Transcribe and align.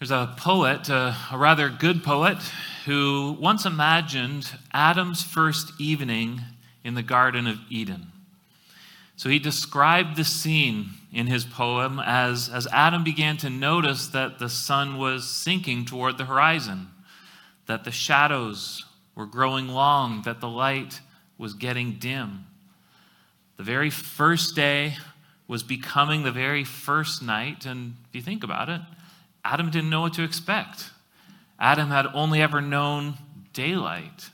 There's 0.00 0.10
a 0.10 0.32
poet, 0.38 0.88
a, 0.88 1.14
rather 1.30 1.68
good 1.68 2.02
poet, 2.02 2.38
who 2.86 3.36
once 3.38 3.66
imagined 3.66 4.50
Adam's 4.72 5.22
first 5.22 5.78
evening 5.78 6.40
in 6.82 6.94
the 6.94 7.02
Garden 7.02 7.46
of 7.46 7.58
Eden. 7.68 8.06
So 9.16 9.28
he 9.28 9.38
described 9.38 10.16
the 10.16 10.24
scene 10.24 10.88
in 11.12 11.26
his 11.26 11.44
poem 11.44 12.00
as, 12.02 12.48
as 12.48 12.66
Adam 12.72 13.04
began 13.04 13.36
to 13.36 13.50
notice 13.50 14.06
that 14.06 14.38
the 14.38 14.48
sun 14.48 14.96
was 14.96 15.28
sinking 15.28 15.84
toward 15.84 16.16
the 16.16 16.24
horizon, 16.24 16.88
that 17.66 17.84
the 17.84 17.92
shadows 17.92 18.86
were 19.14 19.26
growing 19.26 19.68
long, 19.68 20.22
that 20.22 20.40
the 20.40 20.48
light 20.48 21.02
was 21.36 21.52
getting 21.52 21.98
dim. 21.98 22.46
The 23.58 23.64
very 23.64 23.90
first 23.90 24.56
day 24.56 24.96
was 25.46 25.62
becoming 25.62 26.22
the 26.22 26.32
very 26.32 26.64
first 26.64 27.22
night, 27.22 27.66
and 27.66 27.96
if 28.08 28.16
you 28.16 28.22
think 28.22 28.42
about 28.42 28.70
it, 28.70 28.80
Adam 29.50 29.68
didn't 29.68 29.90
know 29.90 30.02
what 30.02 30.14
to 30.14 30.22
expect. 30.22 30.90
Adam 31.58 31.88
had 31.88 32.06
only 32.14 32.40
ever 32.40 32.60
known 32.60 33.14
daylight. 33.52 34.30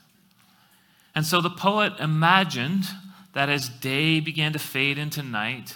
And 1.15 1.25
so 1.25 1.41
the 1.41 1.49
poet 1.49 1.93
imagined 1.99 2.85
that 3.33 3.49
as 3.49 3.67
day 3.67 4.19
began 4.19 4.53
to 4.53 4.59
fade 4.59 4.99
into 4.99 5.23
night, 5.23 5.75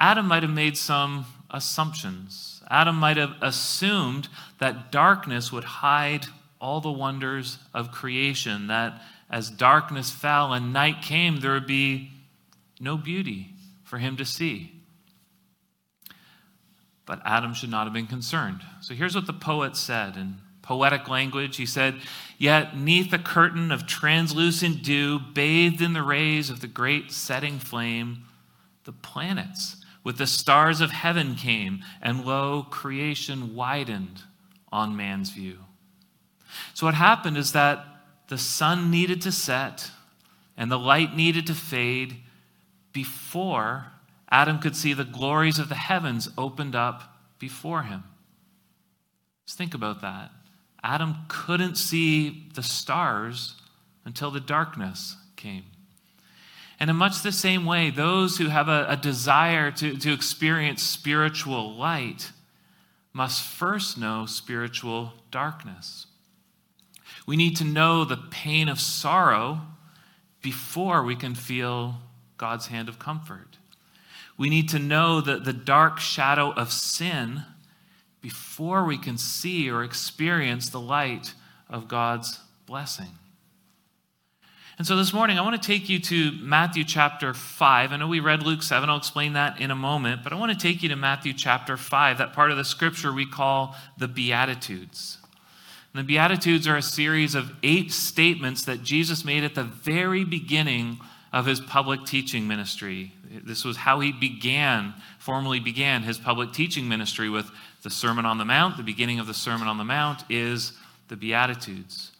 Adam 0.00 0.28
might 0.28 0.44
have 0.44 0.52
made 0.52 0.76
some 0.76 1.26
assumptions. 1.50 2.62
Adam 2.70 2.94
might 2.94 3.16
have 3.16 3.34
assumed 3.42 4.28
that 4.60 4.92
darkness 4.92 5.50
would 5.50 5.64
hide 5.64 6.26
all 6.60 6.80
the 6.80 6.92
wonders 6.92 7.58
of 7.74 7.90
creation, 7.90 8.68
that 8.68 9.02
as 9.28 9.50
darkness 9.50 10.12
fell 10.12 10.52
and 10.52 10.72
night 10.72 11.02
came, 11.02 11.40
there 11.40 11.54
would 11.54 11.66
be 11.66 12.12
no 12.78 12.96
beauty 12.96 13.48
for 13.82 13.98
him 13.98 14.16
to 14.16 14.24
see. 14.24 14.79
But 17.10 17.22
Adam 17.24 17.54
should 17.54 17.70
not 17.70 17.88
have 17.88 17.92
been 17.92 18.06
concerned. 18.06 18.60
So 18.80 18.94
here's 18.94 19.16
what 19.16 19.26
the 19.26 19.32
poet 19.32 19.74
said 19.76 20.16
in 20.16 20.36
poetic 20.62 21.08
language. 21.08 21.56
He 21.56 21.66
said, 21.66 21.96
Yet, 22.38 22.76
neath 22.76 23.12
a 23.12 23.18
curtain 23.18 23.72
of 23.72 23.84
translucent 23.84 24.84
dew, 24.84 25.18
bathed 25.18 25.82
in 25.82 25.92
the 25.92 26.04
rays 26.04 26.50
of 26.50 26.60
the 26.60 26.68
great 26.68 27.10
setting 27.10 27.58
flame, 27.58 28.26
the 28.84 28.92
planets 28.92 29.84
with 30.04 30.18
the 30.18 30.26
stars 30.28 30.80
of 30.80 30.92
heaven 30.92 31.34
came, 31.34 31.82
and 32.00 32.24
lo, 32.24 32.64
creation 32.70 33.56
widened 33.56 34.22
on 34.70 34.96
man's 34.96 35.30
view. 35.30 35.58
So, 36.74 36.86
what 36.86 36.94
happened 36.94 37.36
is 37.36 37.50
that 37.50 37.84
the 38.28 38.38
sun 38.38 38.88
needed 38.88 39.20
to 39.22 39.32
set 39.32 39.90
and 40.56 40.70
the 40.70 40.78
light 40.78 41.16
needed 41.16 41.48
to 41.48 41.54
fade 41.54 42.18
before 42.92 43.86
Adam 44.30 44.58
could 44.58 44.76
see 44.76 44.92
the 44.92 45.04
glories 45.04 45.58
of 45.58 45.68
the 45.68 45.74
heavens 45.74 46.28
opened 46.38 46.76
up 46.76 47.18
before 47.38 47.82
him. 47.82 48.04
Just 49.46 49.58
think 49.58 49.74
about 49.74 50.00
that. 50.02 50.30
Adam 50.82 51.16
couldn't 51.28 51.76
see 51.76 52.48
the 52.54 52.62
stars 52.62 53.56
until 54.04 54.30
the 54.30 54.40
darkness 54.40 55.16
came. 55.36 55.64
And 56.78 56.88
in 56.88 56.96
much 56.96 57.22
the 57.22 57.32
same 57.32 57.66
way, 57.66 57.90
those 57.90 58.38
who 58.38 58.48
have 58.48 58.68
a, 58.68 58.86
a 58.88 58.96
desire 58.96 59.70
to, 59.72 59.96
to 59.98 60.12
experience 60.12 60.82
spiritual 60.82 61.74
light 61.74 62.32
must 63.12 63.42
first 63.42 63.98
know 63.98 64.24
spiritual 64.24 65.12
darkness. 65.30 66.06
We 67.26 67.36
need 67.36 67.56
to 67.56 67.64
know 67.64 68.04
the 68.04 68.16
pain 68.16 68.68
of 68.68 68.80
sorrow 68.80 69.60
before 70.40 71.02
we 71.02 71.16
can 71.16 71.34
feel 71.34 71.96
God's 72.38 72.68
hand 72.68 72.88
of 72.88 72.98
comfort. 72.98 73.49
We 74.40 74.48
need 74.48 74.70
to 74.70 74.78
know 74.78 75.20
that 75.20 75.44
the 75.44 75.52
dark 75.52 76.00
shadow 76.00 76.50
of 76.52 76.72
sin 76.72 77.42
before 78.22 78.86
we 78.86 78.96
can 78.96 79.18
see 79.18 79.68
or 79.68 79.84
experience 79.84 80.70
the 80.70 80.80
light 80.80 81.34
of 81.68 81.88
God's 81.88 82.40
blessing. 82.64 83.18
And 84.78 84.86
so 84.86 84.96
this 84.96 85.12
morning, 85.12 85.38
I 85.38 85.42
want 85.42 85.60
to 85.60 85.66
take 85.66 85.90
you 85.90 85.98
to 85.98 86.32
Matthew 86.40 86.84
chapter 86.84 87.34
5. 87.34 87.92
I 87.92 87.96
know 87.98 88.08
we 88.08 88.20
read 88.20 88.42
Luke 88.42 88.62
7. 88.62 88.88
I'll 88.88 88.96
explain 88.96 89.34
that 89.34 89.60
in 89.60 89.70
a 89.70 89.76
moment. 89.76 90.24
But 90.24 90.32
I 90.32 90.36
want 90.36 90.58
to 90.58 90.58
take 90.58 90.82
you 90.82 90.88
to 90.88 90.96
Matthew 90.96 91.34
chapter 91.34 91.76
5, 91.76 92.16
that 92.16 92.32
part 92.32 92.50
of 92.50 92.56
the 92.56 92.64
scripture 92.64 93.12
we 93.12 93.26
call 93.26 93.76
the 93.98 94.08
Beatitudes. 94.08 95.18
And 95.92 96.00
the 96.00 96.06
Beatitudes 96.06 96.66
are 96.66 96.78
a 96.78 96.82
series 96.82 97.34
of 97.34 97.52
eight 97.62 97.92
statements 97.92 98.64
that 98.64 98.82
Jesus 98.82 99.22
made 99.22 99.44
at 99.44 99.54
the 99.54 99.64
very 99.64 100.24
beginning 100.24 100.98
of 101.32 101.46
his 101.46 101.60
public 101.60 102.04
teaching 102.04 102.48
ministry. 102.48 103.12
This 103.44 103.64
was 103.64 103.76
how 103.76 104.00
he 104.00 104.12
began, 104.12 104.94
formally 105.18 105.60
began 105.60 106.02
his 106.02 106.18
public 106.18 106.52
teaching 106.52 106.88
ministry 106.88 107.28
with 107.28 107.50
the 107.82 107.90
Sermon 107.90 108.26
on 108.26 108.38
the 108.38 108.44
Mount. 108.44 108.76
The 108.76 108.82
beginning 108.82 109.20
of 109.20 109.26
the 109.26 109.34
Sermon 109.34 109.68
on 109.68 109.78
the 109.78 109.84
Mount 109.84 110.24
is 110.28 110.72
the 111.08 111.16
Beatitudes. 111.16 112.12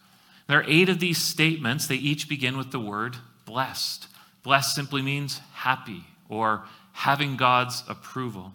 There 0.47 0.59
are 0.59 0.65
eight 0.69 0.89
of 0.89 1.01
these 1.01 1.19
statements. 1.19 1.87
They 1.87 1.97
each 1.97 2.29
begin 2.29 2.57
with 2.57 2.71
the 2.71 2.81
word 2.81 3.17
blessed. 3.45 4.07
Blessed 4.43 4.75
simply 4.75 5.03
means 5.03 5.41
happy 5.53 6.05
or 6.29 6.65
having 6.93 7.37
God's 7.37 7.83
approval. 7.89 8.53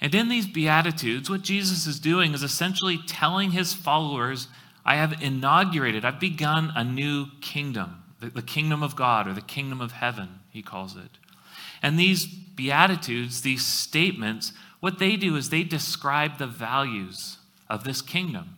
And 0.00 0.14
in 0.14 0.28
these 0.28 0.46
Beatitudes, 0.46 1.30
what 1.30 1.42
Jesus 1.42 1.86
is 1.86 1.98
doing 1.98 2.34
is 2.34 2.42
essentially 2.42 2.98
telling 3.06 3.52
his 3.52 3.72
followers, 3.72 4.48
I 4.84 4.96
have 4.96 5.22
inaugurated, 5.22 6.04
I've 6.04 6.20
begun 6.20 6.72
a 6.76 6.84
new 6.84 7.28
kingdom 7.40 8.03
the, 8.30 8.42
kingdom 8.42 8.82
of 8.82 8.96
God 8.96 9.26
or 9.26 9.32
the 9.32 9.40
kingdom 9.40 9.80
of 9.80 9.92
heaven, 9.92 10.40
he 10.50 10.62
calls 10.62 10.96
it. 10.96 11.18
And 11.82 11.98
these 11.98 12.26
Beatitudes, 12.26 13.42
these 13.42 13.64
statements, 13.64 14.52
what 14.80 14.98
they 14.98 15.16
do 15.16 15.36
is 15.36 15.50
they 15.50 15.64
describe 15.64 16.38
the 16.38 16.46
values 16.46 17.38
of 17.68 17.84
this 17.84 18.00
kingdom. 18.00 18.56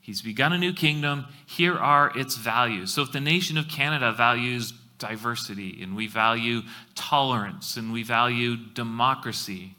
He's 0.00 0.22
begun 0.22 0.52
a 0.52 0.58
new 0.58 0.72
kingdom. 0.72 1.26
Here 1.46 1.76
are 1.76 2.16
its 2.16 2.36
values. 2.36 2.92
So, 2.92 3.02
if 3.02 3.12
the 3.12 3.20
nation 3.20 3.58
of 3.58 3.68
Canada 3.68 4.12
values 4.12 4.72
diversity 4.98 5.82
and 5.82 5.94
we 5.94 6.06
value 6.06 6.62
tolerance 6.94 7.76
and 7.76 7.92
we 7.92 8.02
value 8.02 8.56
democracy, 8.56 9.74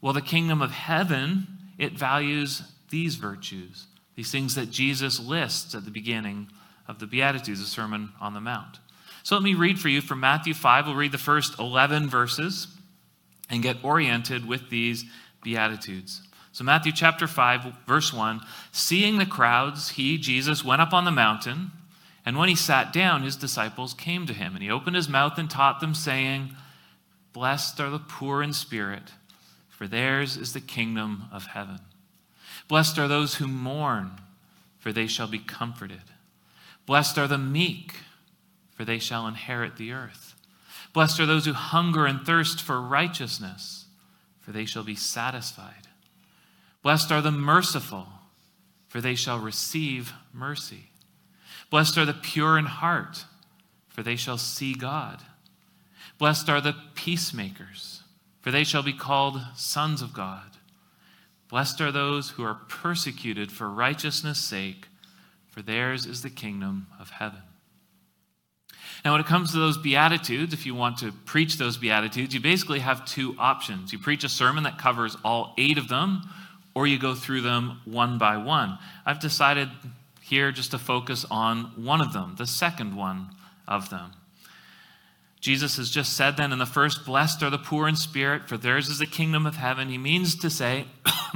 well, 0.00 0.12
the 0.12 0.20
kingdom 0.20 0.62
of 0.62 0.70
heaven, 0.70 1.46
it 1.78 1.92
values 1.92 2.62
these 2.90 3.16
virtues, 3.16 3.86
these 4.14 4.30
things 4.30 4.54
that 4.54 4.70
Jesus 4.70 5.18
lists 5.18 5.74
at 5.74 5.84
the 5.84 5.90
beginning 5.90 6.48
of 6.88 6.98
the 6.98 7.06
Beatitudes, 7.06 7.60
the 7.60 7.66
Sermon 7.66 8.10
on 8.20 8.34
the 8.34 8.40
Mount. 8.40 8.78
So 9.22 9.34
let 9.34 9.42
me 9.42 9.54
read 9.54 9.78
for 9.78 9.88
you 9.88 10.00
from 10.00 10.20
Matthew 10.20 10.54
5. 10.54 10.86
We'll 10.86 10.94
read 10.94 11.12
the 11.12 11.18
first 11.18 11.58
11 11.58 12.08
verses 12.08 12.68
and 13.50 13.62
get 13.62 13.82
oriented 13.82 14.46
with 14.46 14.70
these 14.70 15.04
Beatitudes. 15.42 16.22
So, 16.52 16.64
Matthew 16.64 16.90
chapter 16.90 17.26
5, 17.26 17.84
verse 17.86 18.12
1 18.14 18.40
Seeing 18.72 19.18
the 19.18 19.26
crowds, 19.26 19.90
he, 19.90 20.16
Jesus, 20.16 20.64
went 20.64 20.80
up 20.80 20.94
on 20.94 21.04
the 21.04 21.10
mountain, 21.10 21.70
and 22.24 22.38
when 22.38 22.48
he 22.48 22.54
sat 22.54 22.94
down, 22.94 23.22
his 23.22 23.36
disciples 23.36 23.92
came 23.92 24.26
to 24.26 24.32
him, 24.32 24.54
and 24.54 24.62
he 24.62 24.70
opened 24.70 24.96
his 24.96 25.08
mouth 25.08 25.36
and 25.38 25.50
taught 25.50 25.80
them, 25.80 25.94
saying, 25.94 26.56
Blessed 27.34 27.78
are 27.78 27.90
the 27.90 27.98
poor 27.98 28.42
in 28.42 28.54
spirit, 28.54 29.12
for 29.68 29.86
theirs 29.86 30.38
is 30.38 30.54
the 30.54 30.60
kingdom 30.60 31.24
of 31.30 31.46
heaven. 31.48 31.80
Blessed 32.68 32.98
are 32.98 33.06
those 33.06 33.34
who 33.34 33.46
mourn, 33.46 34.12
for 34.78 34.92
they 34.92 35.06
shall 35.06 35.28
be 35.28 35.38
comforted. 35.38 36.02
Blessed 36.86 37.18
are 37.18 37.26
the 37.28 37.36
meek, 37.36 37.94
for 38.74 38.84
they 38.84 38.98
shall 38.98 39.26
inherit 39.26 39.76
the 39.76 39.92
earth. 39.92 40.34
Blessed 40.92 41.20
are 41.20 41.26
those 41.26 41.44
who 41.44 41.52
hunger 41.52 42.06
and 42.06 42.24
thirst 42.24 42.62
for 42.62 42.80
righteousness, 42.80 43.86
for 44.40 44.52
they 44.52 44.64
shall 44.64 44.84
be 44.84 44.94
satisfied. 44.94 45.88
Blessed 46.82 47.10
are 47.10 47.20
the 47.20 47.32
merciful, 47.32 48.06
for 48.88 49.00
they 49.00 49.16
shall 49.16 49.38
receive 49.38 50.12
mercy. 50.32 50.90
Blessed 51.68 51.98
are 51.98 52.04
the 52.04 52.14
pure 52.14 52.56
in 52.56 52.66
heart, 52.66 53.24
for 53.88 54.02
they 54.02 54.16
shall 54.16 54.38
see 54.38 54.72
God. 54.72 55.22
Blessed 56.18 56.48
are 56.48 56.60
the 56.60 56.76
peacemakers, 56.94 58.02
for 58.40 58.50
they 58.50 58.64
shall 58.64 58.82
be 58.82 58.92
called 58.92 59.40
sons 59.56 60.00
of 60.00 60.12
God. 60.12 60.56
Blessed 61.48 61.80
are 61.80 61.92
those 61.92 62.30
who 62.30 62.44
are 62.44 62.60
persecuted 62.68 63.50
for 63.50 63.68
righteousness' 63.68 64.38
sake 64.38 64.86
for 65.56 65.62
theirs 65.62 66.04
is 66.04 66.20
the 66.20 66.28
kingdom 66.28 66.86
of 67.00 67.08
heaven. 67.08 67.40
Now, 69.02 69.12
when 69.12 69.22
it 69.22 69.26
comes 69.26 69.52
to 69.52 69.58
those 69.58 69.78
Beatitudes, 69.78 70.52
if 70.52 70.66
you 70.66 70.74
want 70.74 70.98
to 70.98 71.12
preach 71.24 71.56
those 71.56 71.78
Beatitudes, 71.78 72.34
you 72.34 72.40
basically 72.40 72.80
have 72.80 73.06
two 73.06 73.34
options. 73.38 73.90
You 73.90 73.98
preach 73.98 74.22
a 74.22 74.28
sermon 74.28 74.64
that 74.64 74.76
covers 74.76 75.16
all 75.24 75.54
eight 75.56 75.78
of 75.78 75.88
them, 75.88 76.28
or 76.74 76.86
you 76.86 76.98
go 76.98 77.14
through 77.14 77.40
them 77.40 77.80
one 77.86 78.18
by 78.18 78.36
one. 78.36 78.76
I've 79.06 79.18
decided 79.18 79.70
here 80.20 80.52
just 80.52 80.72
to 80.72 80.78
focus 80.78 81.24
on 81.30 81.72
one 81.82 82.02
of 82.02 82.12
them, 82.12 82.34
the 82.36 82.46
second 82.46 82.94
one 82.94 83.30
of 83.66 83.88
them. 83.88 84.12
Jesus 85.40 85.78
has 85.78 85.88
just 85.88 86.14
said 86.14 86.36
then 86.36 86.52
in 86.52 86.58
the 86.58 86.66
first, 86.66 87.06
Blessed 87.06 87.42
are 87.42 87.50
the 87.50 87.56
poor 87.56 87.88
in 87.88 87.96
spirit, 87.96 88.46
for 88.46 88.58
theirs 88.58 88.90
is 88.90 88.98
the 88.98 89.06
kingdom 89.06 89.46
of 89.46 89.56
heaven. 89.56 89.88
He 89.88 89.96
means 89.96 90.36
to 90.36 90.50
say, 90.50 90.84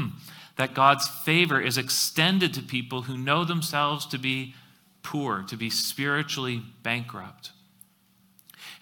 that 0.61 0.75
God's 0.75 1.09
favor 1.09 1.59
is 1.59 1.79
extended 1.79 2.53
to 2.53 2.61
people 2.61 3.01
who 3.03 3.17
know 3.17 3.47
themselves 3.47 4.05
to 4.05 4.19
be 4.19 4.55
poor, 5.03 5.43
to 5.45 5.57
be 5.57 5.71
spiritually 5.71 6.61
bankrupt. 6.83 7.53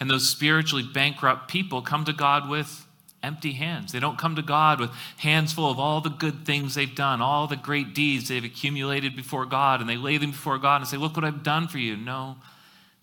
And 0.01 0.11
those 0.11 0.29
spiritually 0.29 0.83
bankrupt 0.93 1.47
people 1.47 1.81
come 1.81 2.05
to 2.07 2.13
God 2.13 2.49
with 2.49 2.85
empty 3.23 3.53
hands. 3.53 3.93
They 3.93 4.01
don't 4.01 4.19
come 4.19 4.35
to 4.35 4.43
God 4.43 4.81
with 4.81 4.91
hands 5.19 5.53
full 5.53 5.71
of 5.71 5.79
all 5.79 6.01
the 6.01 6.11
good 6.11 6.45
things 6.45 6.75
they've 6.75 6.93
done, 6.93 7.23
all 7.23 7.47
the 7.47 7.55
great 7.55 7.95
deeds 7.95 8.27
they've 8.27 8.43
accumulated 8.43 9.15
before 9.15 9.47
God, 9.47 9.81
and 9.81 9.89
they 9.89 9.97
lay 9.97 10.19
them 10.19 10.33
before 10.33 10.59
God 10.59 10.81
and 10.81 10.89
say, 10.89 10.97
Look 10.97 11.15
what 11.15 11.25
I've 11.25 11.45
done 11.45 11.69
for 11.69 11.79
you. 11.79 11.97
No, 11.97 12.39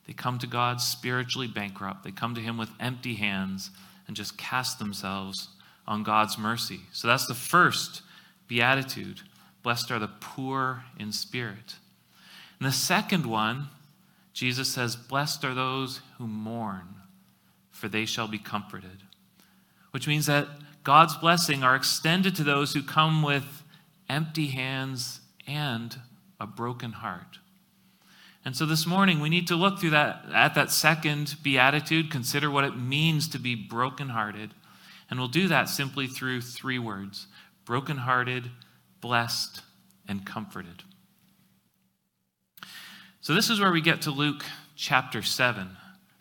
they 0.06 0.12
come 0.12 0.38
to 0.40 0.48
God 0.48 0.82
spiritually 0.82 1.48
bankrupt. 1.48 2.04
They 2.04 2.12
come 2.12 2.36
to 2.36 2.42
Him 2.42 2.58
with 2.58 2.72
empty 2.82 3.16
hands 3.16 3.72
and 4.06 4.18
just 4.18 4.38
cast 4.38 4.80
themselves 4.80 5.48
on 5.88 6.04
God's 6.04 6.38
mercy. 6.38 6.82
So 6.92 7.08
that's 7.08 7.26
the 7.26 7.34
first 7.34 8.02
beatitude. 8.48 9.22
Blessed 9.64 9.92
are 9.92 10.00
the 10.00 10.12
poor 10.20 10.84
in 11.00 11.12
spirit. 11.12 11.76
And 12.60 12.68
the 12.68 12.74
second 12.74 13.26
one, 13.26 13.68
Jesus 14.34 14.68
says, 14.68 14.96
Blessed 14.96 15.44
are 15.44 15.54
those 15.54 16.02
who 16.18 16.28
mourn, 16.28 16.96
for 17.72 17.88
they 17.88 18.06
shall 18.06 18.28
be 18.28 18.38
comforted. 18.38 19.04
Which 19.92 20.08
means 20.08 20.26
that 20.26 20.48
God's 20.84 21.16
blessing 21.18 21.64
are 21.64 21.76
extended 21.76 22.36
to 22.36 22.44
those 22.44 22.74
who 22.74 22.84
come 22.84 23.24
with 23.24 23.64
empty 24.08 24.48
hands 24.48 25.22
and 25.48 25.98
a 26.40 26.46
broken 26.46 26.92
heart. 26.92 27.40
And 28.44 28.56
so 28.56 28.66
this 28.68 28.86
morning 28.86 29.20
we 29.20 29.30
need 29.30 29.48
to 29.48 29.56
look 29.56 29.80
through 29.80 29.90
that 29.92 30.26
at 30.32 30.54
that 30.54 30.70
second 30.70 31.36
beatitude, 31.42 32.12
consider 32.12 32.52
what 32.52 32.64
it 32.64 32.78
means 32.78 33.28
to 33.30 33.40
be 33.40 33.56
brokenhearted. 33.56 34.54
And 35.10 35.20
we'll 35.20 35.30
do 35.30 35.48
that 35.48 35.70
simply 35.70 36.06
through 36.08 36.42
three 36.42 36.78
words: 36.78 37.28
brokenhearted, 37.66 38.50
blessed, 39.02 39.62
and 40.08 40.26
comforted. 40.26 40.84
So 43.22 43.34
this 43.34 43.50
is 43.50 43.60
where 43.60 43.72
we 43.72 43.82
get 43.82 44.04
to 44.04 44.12
Luke 44.12 44.46
chapter 44.76 45.22
7. 45.22 45.68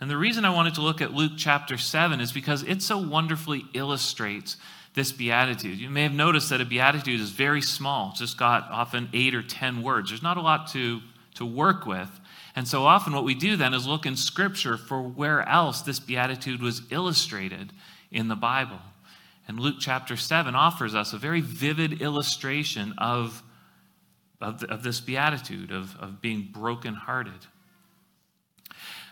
And 0.00 0.10
the 0.10 0.16
reason 0.16 0.44
I 0.44 0.54
wanted 0.54 0.74
to 0.74 0.82
look 0.82 1.00
at 1.00 1.12
Luke 1.12 1.32
chapter 1.36 1.76
7 1.78 2.20
is 2.20 2.32
because 2.32 2.62
it 2.62 2.82
so 2.82 2.98
wonderfully 2.98 3.64
illustrates 3.74 4.56
this 4.94 5.12
beatitude. 5.12 5.78
You 5.78 5.90
may 5.90 6.02
have 6.02 6.12
noticed 6.12 6.50
that 6.50 6.60
a 6.60 6.64
beatitude 6.64 7.20
is 7.20 7.30
very 7.30 7.62
small, 7.62 8.10
it's 8.10 8.20
just 8.20 8.38
got 8.38 8.70
often 8.70 9.08
eight 9.12 9.34
or 9.34 9.42
10 9.42 9.82
words. 9.82 10.10
There's 10.10 10.22
not 10.22 10.36
a 10.36 10.42
lot 10.42 10.68
to 10.68 11.00
to 11.34 11.44
work 11.44 11.86
with. 11.86 12.08
And 12.56 12.66
so 12.66 12.84
often, 12.84 13.12
what 13.12 13.24
we 13.24 13.34
do 13.34 13.56
then 13.56 13.74
is 13.74 13.86
look 13.86 14.06
in 14.06 14.16
Scripture 14.16 14.76
for 14.76 15.02
where 15.02 15.46
else 15.48 15.82
this 15.82 15.98
beatitude 15.98 16.62
was 16.62 16.82
illustrated 16.90 17.72
in 18.10 18.28
the 18.28 18.36
Bible. 18.36 18.78
And 19.46 19.60
Luke 19.60 19.76
chapter 19.78 20.16
7 20.16 20.54
offers 20.54 20.94
us 20.94 21.12
a 21.12 21.18
very 21.18 21.40
vivid 21.40 22.00
illustration 22.00 22.94
of, 22.98 23.42
of, 24.40 24.62
of 24.64 24.82
this 24.82 25.00
beatitude, 25.00 25.70
of, 25.70 25.96
of 25.96 26.20
being 26.20 26.48
brokenhearted. 26.52 27.46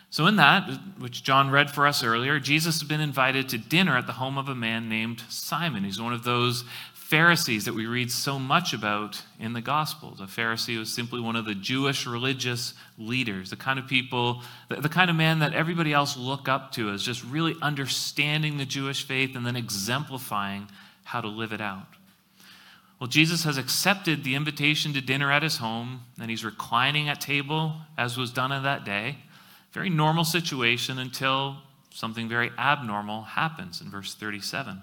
So, 0.08 0.26
in 0.26 0.36
that, 0.36 0.68
which 0.98 1.22
John 1.22 1.50
read 1.50 1.70
for 1.70 1.86
us 1.86 2.04
earlier, 2.04 2.38
Jesus 2.38 2.80
has 2.80 2.86
been 2.86 3.00
invited 3.00 3.48
to 3.48 3.58
dinner 3.58 3.96
at 3.96 4.06
the 4.06 4.12
home 4.12 4.36
of 4.36 4.48
a 4.48 4.54
man 4.54 4.88
named 4.90 5.22
Simon. 5.30 5.84
He's 5.84 6.00
one 6.00 6.12
of 6.12 6.22
those 6.22 6.64
Pharisees 7.12 7.66
that 7.66 7.74
we 7.74 7.84
read 7.84 8.10
so 8.10 8.38
much 8.38 8.72
about 8.72 9.20
in 9.38 9.52
the 9.52 9.60
Gospels. 9.60 10.22
A 10.22 10.24
Pharisee 10.24 10.78
was 10.78 10.90
simply 10.90 11.20
one 11.20 11.36
of 11.36 11.44
the 11.44 11.54
Jewish 11.54 12.06
religious 12.06 12.72
leaders, 12.96 13.50
the 13.50 13.56
kind 13.56 13.78
of 13.78 13.86
people, 13.86 14.40
the, 14.70 14.88
kind 14.88 15.10
of 15.10 15.16
man 15.16 15.40
that 15.40 15.52
everybody 15.52 15.92
else 15.92 16.16
look 16.16 16.48
up 16.48 16.72
to 16.72 16.88
as 16.88 17.02
just 17.02 17.22
really 17.24 17.54
understanding 17.60 18.56
the 18.56 18.64
Jewish 18.64 19.06
faith 19.06 19.36
and 19.36 19.44
then 19.44 19.56
exemplifying 19.56 20.68
how 21.04 21.20
to 21.20 21.28
live 21.28 21.52
it 21.52 21.60
out. 21.60 21.84
Well, 22.98 23.08
Jesus 23.08 23.44
has 23.44 23.58
accepted 23.58 24.24
the 24.24 24.34
invitation 24.34 24.94
to 24.94 25.02
dinner 25.02 25.30
at 25.30 25.42
his 25.42 25.58
home, 25.58 26.04
and 26.18 26.30
he's 26.30 26.46
reclining 26.46 27.10
at 27.10 27.20
table, 27.20 27.74
as 27.98 28.16
was 28.16 28.30
done 28.30 28.52
in 28.52 28.62
that 28.62 28.86
day. 28.86 29.18
Very 29.72 29.90
normal 29.90 30.24
situation 30.24 30.98
until 30.98 31.58
something 31.90 32.26
very 32.26 32.50
abnormal 32.56 33.20
happens 33.20 33.82
in 33.82 33.90
verse 33.90 34.14
37. 34.14 34.82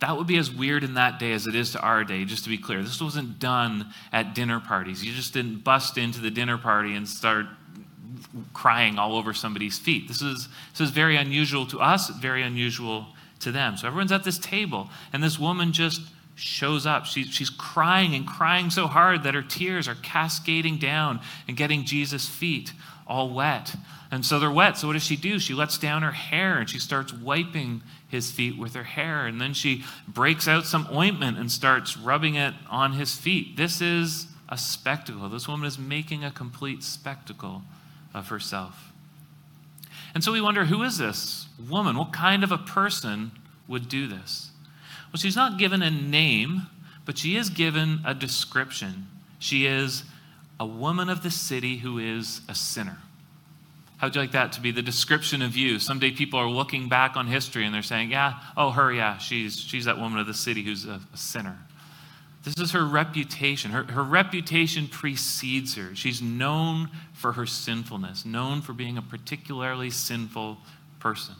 that 0.00 0.16
would 0.16 0.26
be 0.26 0.36
as 0.36 0.50
weird 0.50 0.84
in 0.84 0.94
that 0.94 1.18
day 1.18 1.32
as 1.32 1.46
it 1.46 1.54
is 1.54 1.72
to 1.72 1.80
our 1.80 2.04
day, 2.04 2.24
just 2.24 2.44
to 2.44 2.50
be 2.50 2.58
clear. 2.58 2.82
This 2.82 3.00
wasn't 3.00 3.38
done 3.38 3.92
at 4.12 4.34
dinner 4.34 4.60
parties. 4.60 5.04
You 5.04 5.12
just 5.12 5.32
didn't 5.32 5.64
bust 5.64 5.96
into 5.96 6.20
the 6.20 6.30
dinner 6.30 6.58
party 6.58 6.94
and 6.94 7.08
start 7.08 7.46
crying 8.52 8.98
all 8.98 9.16
over 9.16 9.32
somebody's 9.32 9.78
feet. 9.78 10.08
This 10.08 10.20
is, 10.20 10.48
this 10.72 10.80
is 10.80 10.90
very 10.90 11.16
unusual 11.16 11.66
to 11.66 11.80
us, 11.80 12.08
very 12.08 12.42
unusual 12.42 13.06
to 13.40 13.52
them. 13.52 13.76
So 13.76 13.86
everyone's 13.86 14.12
at 14.12 14.24
this 14.24 14.38
table, 14.38 14.90
and 15.12 15.22
this 15.22 15.38
woman 15.38 15.72
just 15.72 16.02
shows 16.34 16.86
up. 16.86 17.06
She, 17.06 17.24
she's 17.24 17.50
crying 17.50 18.14
and 18.14 18.26
crying 18.26 18.70
so 18.70 18.86
hard 18.86 19.22
that 19.22 19.34
her 19.34 19.42
tears 19.42 19.88
are 19.88 19.94
cascading 19.96 20.78
down 20.78 21.20
and 21.46 21.56
getting 21.56 21.84
Jesus' 21.84 22.28
feet 22.28 22.72
all 23.06 23.30
wet. 23.30 23.74
And 24.10 24.24
so 24.24 24.38
they're 24.38 24.50
wet. 24.50 24.78
So 24.78 24.88
what 24.88 24.94
does 24.94 25.04
she 25.04 25.16
do? 25.16 25.38
She 25.38 25.54
lets 25.54 25.78
down 25.78 26.02
her 26.02 26.12
hair 26.12 26.58
and 26.58 26.68
she 26.68 26.78
starts 26.78 27.12
wiping 27.12 27.82
his 28.08 28.30
feet 28.30 28.56
with 28.58 28.74
her 28.74 28.84
hair. 28.84 29.26
And 29.26 29.40
then 29.40 29.54
she 29.54 29.84
breaks 30.06 30.46
out 30.48 30.66
some 30.66 30.88
ointment 30.92 31.38
and 31.38 31.50
starts 31.50 31.96
rubbing 31.96 32.34
it 32.36 32.54
on 32.70 32.92
his 32.92 33.16
feet. 33.16 33.56
This 33.56 33.80
is 33.80 34.26
a 34.48 34.56
spectacle. 34.56 35.28
This 35.28 35.48
woman 35.48 35.66
is 35.66 35.78
making 35.78 36.24
a 36.24 36.30
complete 36.30 36.82
spectacle 36.82 37.62
of 38.12 38.28
herself. 38.28 38.92
And 40.14 40.22
so 40.22 40.32
we 40.32 40.40
wonder 40.40 40.66
who 40.66 40.82
is 40.82 40.96
this 40.96 41.46
woman? 41.68 41.98
What 41.98 42.12
kind 42.12 42.44
of 42.44 42.52
a 42.52 42.58
person 42.58 43.32
would 43.66 43.88
do 43.88 44.06
this? 44.06 44.50
Well, 45.14 45.20
she's 45.20 45.36
not 45.36 45.60
given 45.60 45.80
a 45.80 45.92
name, 45.92 46.62
but 47.04 47.16
she 47.16 47.36
is 47.36 47.48
given 47.48 48.00
a 48.04 48.14
description. 48.14 49.06
She 49.38 49.64
is 49.64 50.02
a 50.58 50.66
woman 50.66 51.08
of 51.08 51.22
the 51.22 51.30
city 51.30 51.76
who 51.76 52.00
is 52.00 52.40
a 52.48 52.54
sinner. 52.56 52.98
How 53.98 54.08
would 54.08 54.16
you 54.16 54.22
like 54.22 54.32
that 54.32 54.50
to 54.54 54.60
be 54.60 54.72
the 54.72 54.82
description 54.82 55.40
of 55.40 55.56
you? 55.56 55.78
Someday 55.78 56.10
people 56.10 56.40
are 56.40 56.48
looking 56.48 56.88
back 56.88 57.16
on 57.16 57.28
history 57.28 57.64
and 57.64 57.72
they're 57.72 57.80
saying, 57.80 58.10
yeah, 58.10 58.40
oh, 58.56 58.72
her, 58.72 58.92
yeah, 58.92 59.18
she's, 59.18 59.56
she's 59.56 59.84
that 59.84 60.00
woman 60.00 60.18
of 60.18 60.26
the 60.26 60.34
city 60.34 60.64
who's 60.64 60.84
a, 60.84 61.00
a 61.12 61.16
sinner. 61.16 61.58
This 62.42 62.58
is 62.58 62.72
her 62.72 62.84
reputation. 62.84 63.70
Her, 63.70 63.84
her 63.84 64.02
reputation 64.02 64.88
precedes 64.88 65.76
her. 65.76 65.94
She's 65.94 66.22
known 66.22 66.90
for 67.12 67.34
her 67.34 67.46
sinfulness, 67.46 68.26
known 68.26 68.62
for 68.62 68.72
being 68.72 68.98
a 68.98 69.02
particularly 69.02 69.90
sinful 69.90 70.58
person. 70.98 71.36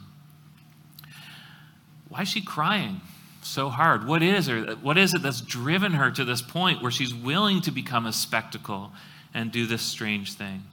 Why 2.07 2.21
is 2.21 2.29
she 2.29 2.39
crying 2.39 3.01
so 3.45 3.69
hard? 3.69 4.07
What 4.07 4.23
is 4.23 4.47
her? 4.47 4.75
What 4.81 4.97
is 4.97 5.13
it 5.13 5.21
that's 5.21 5.41
driven 5.41 5.93
her 5.93 6.11
to 6.11 6.25
this 6.25 6.41
point 6.41 6.81
where 6.81 6.91
she's 6.91 7.13
willing 7.13 7.61
to 7.61 7.71
become 7.71 8.05
a 8.05 8.13
spectacle 8.13 8.91
and 9.33 9.51
do 9.51 9.67
this 9.67 9.81
strange 9.81 10.33
thing? 10.33 10.63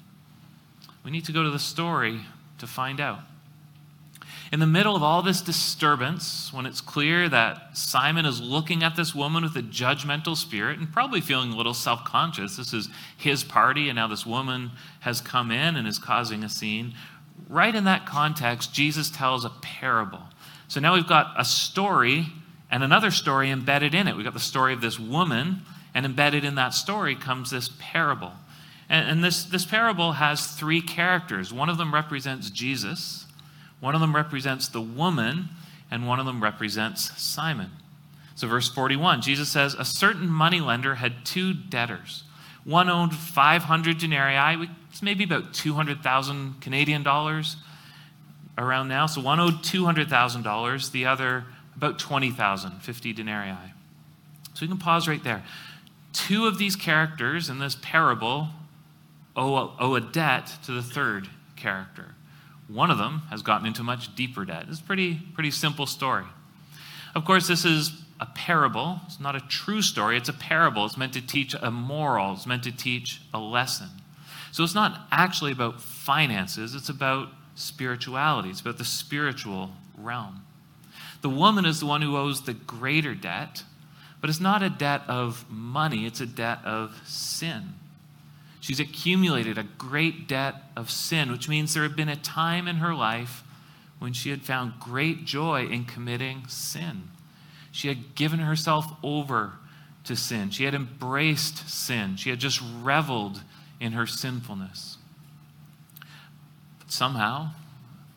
We 1.05 1.11
need 1.11 1.25
to 1.27 1.33
go 1.33 1.43
to 1.43 1.51
the 1.51 1.59
story 1.59 2.21
to 2.59 2.67
find 2.67 3.01
out. 3.01 3.21
In 4.53 4.61
the 4.61 4.67
middle 4.67 4.95
of 4.95 5.03
all 5.03 5.23
this 5.23 5.41
disturbance, 5.41 6.53
when 6.53 6.67
it's 6.67 6.81
clear 6.81 7.29
that 7.29 7.77
Simon 7.77 8.27
is 8.27 8.41
looking 8.41 8.83
at 8.83 8.97
this 8.97 9.15
woman 9.15 9.43
with 9.43 9.57
a 9.57 9.63
judgmental 9.63 10.37
spirit 10.37 10.79
and 10.79 10.93
probably 10.93 11.21
feeling 11.21 11.53
a 11.53 11.57
little 11.57 11.75
self 11.75 12.05
conscious, 12.05 12.57
this 12.57 12.73
is 12.73 12.89
his 13.17 13.45
party, 13.45 13.89
and 13.89 13.97
now 13.97 14.07
this 14.07 14.27
woman 14.27 14.71
has 15.01 15.21
come 15.21 15.51
in 15.51 15.77
and 15.77 15.89
is 15.89 15.99
causing 15.99 16.45
a 16.45 16.49
scene. 16.49 16.95
Right 17.49 17.75
in 17.75 17.85
that 17.85 18.07
context, 18.07 18.75
Jesus 18.75 19.11
tells 19.11 19.45
a 19.45 19.51
parable. 19.63 20.23
So 20.69 20.81
now 20.81 20.95
we've 20.95 21.07
got 21.07 21.35
a 21.39 21.45
story 21.45 22.27
and 22.73 22.83
another 22.83 23.11
story 23.11 23.51
embedded 23.51 23.95
in 23.95 24.09
it. 24.09 24.17
We've 24.17 24.25
got 24.25 24.33
the 24.33 24.41
story 24.41 24.73
of 24.73 24.81
this 24.81 24.99
woman, 24.99 25.61
and 25.95 26.07
embedded 26.07 26.43
in 26.43 26.55
that 26.55 26.73
story 26.73 27.15
comes 27.15 27.51
this 27.51 27.71
parable. 27.79 28.33
And, 28.89 29.11
and 29.11 29.25
this, 29.25 29.45
this 29.45 29.67
parable 29.67 30.13
has 30.13 30.47
three 30.47 30.81
characters. 30.81 31.53
One 31.53 31.69
of 31.69 31.77
them 31.77 31.93
represents 31.93 32.49
Jesus, 32.49 33.27
one 33.79 33.95
of 33.95 34.01
them 34.01 34.17
represents 34.17 34.69
the 34.69 34.81
woman, 34.81 35.51
and 35.91 36.09
one 36.09 36.19
of 36.19 36.25
them 36.25 36.43
represents 36.43 37.13
Simon. 37.21 37.71
So, 38.37 38.49
verse 38.49 38.71
41, 38.71 39.21
Jesus 39.21 39.51
says, 39.51 39.75
A 39.75 39.85
certain 39.85 40.29
moneylender 40.29 40.95
had 40.95 41.27
two 41.27 41.53
debtors. 41.53 42.25
One 42.65 42.89
owned 42.89 43.15
500 43.15 43.99
denarii, 43.99 44.69
it's 44.89 45.03
maybe 45.03 45.25
about 45.25 45.53
200,000 45.53 46.61
Canadian 46.63 47.03
dollars 47.03 47.57
around 48.57 48.89
now. 48.89 49.05
So, 49.05 49.21
one 49.21 49.41
owed 49.41 49.63
$200,000, 49.63 50.91
the 50.91 51.05
other 51.05 51.45
about 51.77 51.99
20,000, 51.99 52.81
50 52.81 53.13
denarii. 53.13 53.55
So, 54.55 54.63
we 54.63 54.69
can 54.69 54.79
pause 54.79 55.09
right 55.09 55.23
there. 55.25 55.43
Two 56.13 56.47
of 56.47 56.59
these 56.59 56.77
characters 56.77 57.49
in 57.49 57.59
this 57.59 57.77
parable 57.81 58.49
owe 59.35 59.57
a, 59.57 59.77
owe 59.79 59.95
a 59.95 60.01
debt 60.01 60.53
to 60.65 60.73
the 60.73 60.83
third 60.83 61.29
character. 61.57 62.15
One 62.69 62.91
of 62.91 62.99
them 62.99 63.23
has 63.31 63.43
gotten 63.43 63.67
into 63.67 63.83
much 63.83 64.15
deeper 64.15 64.45
debt. 64.45 64.67
It's 64.69 64.81
a 64.81 64.83
pretty, 64.83 65.15
pretty 65.35 65.51
simple 65.51 65.87
story. 65.87 66.25
Of 67.15 67.25
course, 67.25 67.49
this 67.49 67.65
is 67.65 68.03
a 68.21 68.27
parable. 68.27 69.01
It's 69.07 69.21
not 69.21 69.35
a 69.35 69.41
true 69.41 69.83
story, 69.83 70.17
it's 70.17 70.29
a 70.29 70.33
parable. 70.35 70.87
It's 70.87 70.97
meant 70.97 71.13
to 71.15 71.27
teach 71.27 71.55
a 71.61 71.71
moral, 71.71 72.35
it's 72.35 72.47
meant 72.47 72.63
to 72.65 72.73
teach 72.73 73.21
a 73.35 73.39
lesson. 73.39 73.89
So 74.53 74.63
it's 74.63 74.75
not 74.75 75.07
actually 75.11 75.53
about 75.53 75.81
finances, 75.81 76.75
it's 76.75 76.89
about 76.89 77.29
spirituality, 77.55 78.51
it's 78.51 78.61
about 78.61 78.79
the 78.79 78.85
spiritual 78.85 79.71
realm. 79.99 80.43
The 81.23 81.31
woman 81.31 81.65
is 81.65 81.81
the 81.81 81.87
one 81.87 82.03
who 82.03 82.17
owes 82.17 82.43
the 82.43 82.55
greater 82.55 83.15
debt, 83.15 83.65
but 84.21 84.29
it's 84.29 84.41
not 84.41 84.63
a 84.63 84.71
debt 84.71 85.03
of 85.09 85.45
money, 85.49 86.05
it's 86.05 86.21
a 86.21 86.27
debt 86.27 86.59
of 86.65 87.01
sin. 87.07 87.75
She's 88.61 88.79
accumulated 88.79 89.59
a 89.59 89.65
great 89.65 90.29
debt 90.29 90.55
of 90.77 90.91
sin, 90.91 91.33
which 91.33 91.49
means 91.49 91.75
there 91.75 91.83
had 91.83 91.97
been 91.97 92.09
a 92.09 92.17
time 92.17 92.69
in 92.69 92.77
her 92.77 92.95
life 92.95 93.43
when 93.99 94.13
she 94.13 94.31
had 94.31 94.43
found 94.43 94.75
great 94.79 95.25
joy 95.25 95.67
in 95.67 95.85
committing 95.85 96.47
sin. 96.49 97.09
She 97.73 97.89
had 97.89 98.15
given 98.15 98.41
herself 98.41 98.93
over 99.03 99.55
to 100.05 100.15
sin. 100.15 100.51
She 100.51 100.65
had 100.65 100.75
embraced 100.75 101.69
sin. 101.69 102.17
She 102.17 102.31
had 102.31 102.39
just 102.39 102.61
reveled 102.83 103.43
in 103.81 103.93
her 103.93 104.07
sinfulness. 104.07 104.99
But 106.79 106.93
somehow, 106.93 107.51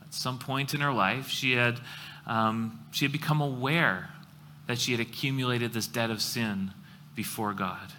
at 0.02 0.14
some 0.14 0.38
point 0.38 0.74
in 0.74 0.82
her 0.82 0.94
life, 0.94 1.30
she 1.30 1.54
had, 1.54 1.80
um, 2.28 2.80
she 2.92 3.06
had 3.06 3.12
become 3.12 3.42
aware 3.42 4.10
that 4.68 4.80
she 4.80 4.92
had 4.92 5.02
accumulated 5.02 5.74
this 5.74 5.88
debt 5.88 6.10
of 6.10 6.22
sin 6.22 6.72
before 7.16 7.54
God. 7.54 7.94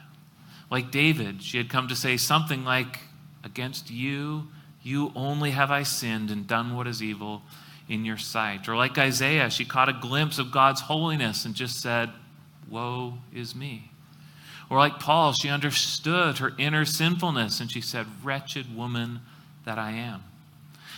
Like 0.71 0.91
David, 0.91 1.43
she 1.43 1.59
had 1.59 1.69
come 1.69 1.89
to 1.89 1.97
say 1.97 2.17
something 2.17 2.65
like, 2.65 2.99
Against 3.45 3.91
you, 3.91 4.49
you 4.83 5.13
only 5.15 5.53
have 5.53 5.71
I 5.71 5.85
sinned 5.85 6.33
and 6.33 6.49
done 6.49 6.77
what 6.77 6.89
is 6.89 7.01
evil 7.01 7.43
in 7.89 8.05
your 8.05 8.17
sight. 8.17 8.69
Or 8.69 8.77
like 8.77 8.99
Isaiah, 8.99 9.51
she 9.51 9.65
caught 9.65 9.89
a 9.89 9.93
glimpse 9.93 10.39
of 10.39 10.51
God's 10.51 10.81
holiness 10.81 11.45
and 11.45 11.55
just 11.55 11.81
said, 11.81 12.11
Woe 12.69 13.19
is 13.33 13.55
me. 13.55 13.93
Or 14.69 14.79
like 14.79 14.99
Paul, 14.99 15.33
she 15.33 15.49
understood 15.49 16.39
her 16.39 16.53
inner 16.59 16.85
sinfulness 16.85 17.61
and 17.61 17.71
she 17.71 17.81
said, 17.81 18.07
Wretched 18.25 18.77
woman 18.77 19.21
that 19.65 19.79
I 19.79 19.93
am. 19.93 20.25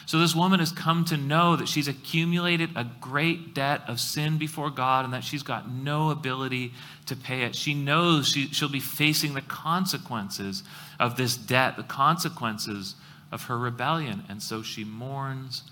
So 0.08 0.18
this 0.18 0.34
woman 0.34 0.58
has 0.60 0.72
come 0.72 1.04
to 1.04 1.18
know 1.18 1.54
that 1.56 1.68
she's 1.68 1.86
accumulated 1.86 2.70
a 2.74 2.90
great 2.98 3.52
debt 3.52 3.82
of 3.86 4.00
sin 4.00 4.38
before 4.38 4.70
God 4.70 5.04
and 5.04 5.12
that 5.12 5.22
she's 5.22 5.42
got 5.42 5.70
no 5.70 6.08
ability 6.08 6.72
to 7.04 7.14
pay 7.14 7.42
it. 7.42 7.54
She 7.54 7.74
knows 7.74 8.26
she, 8.26 8.46
she'll 8.46 8.70
be 8.70 8.80
facing 8.80 9.34
the 9.34 9.42
consequences 9.42 10.62
of 10.98 11.18
this 11.18 11.36
debt, 11.36 11.76
the 11.76 11.82
consequences 11.82 12.94
of 13.30 13.42
her 13.44 13.58
rebellion. 13.58 14.22
And 14.30 14.42
so 14.42 14.62
she 14.62 14.82
mourns 14.82 15.64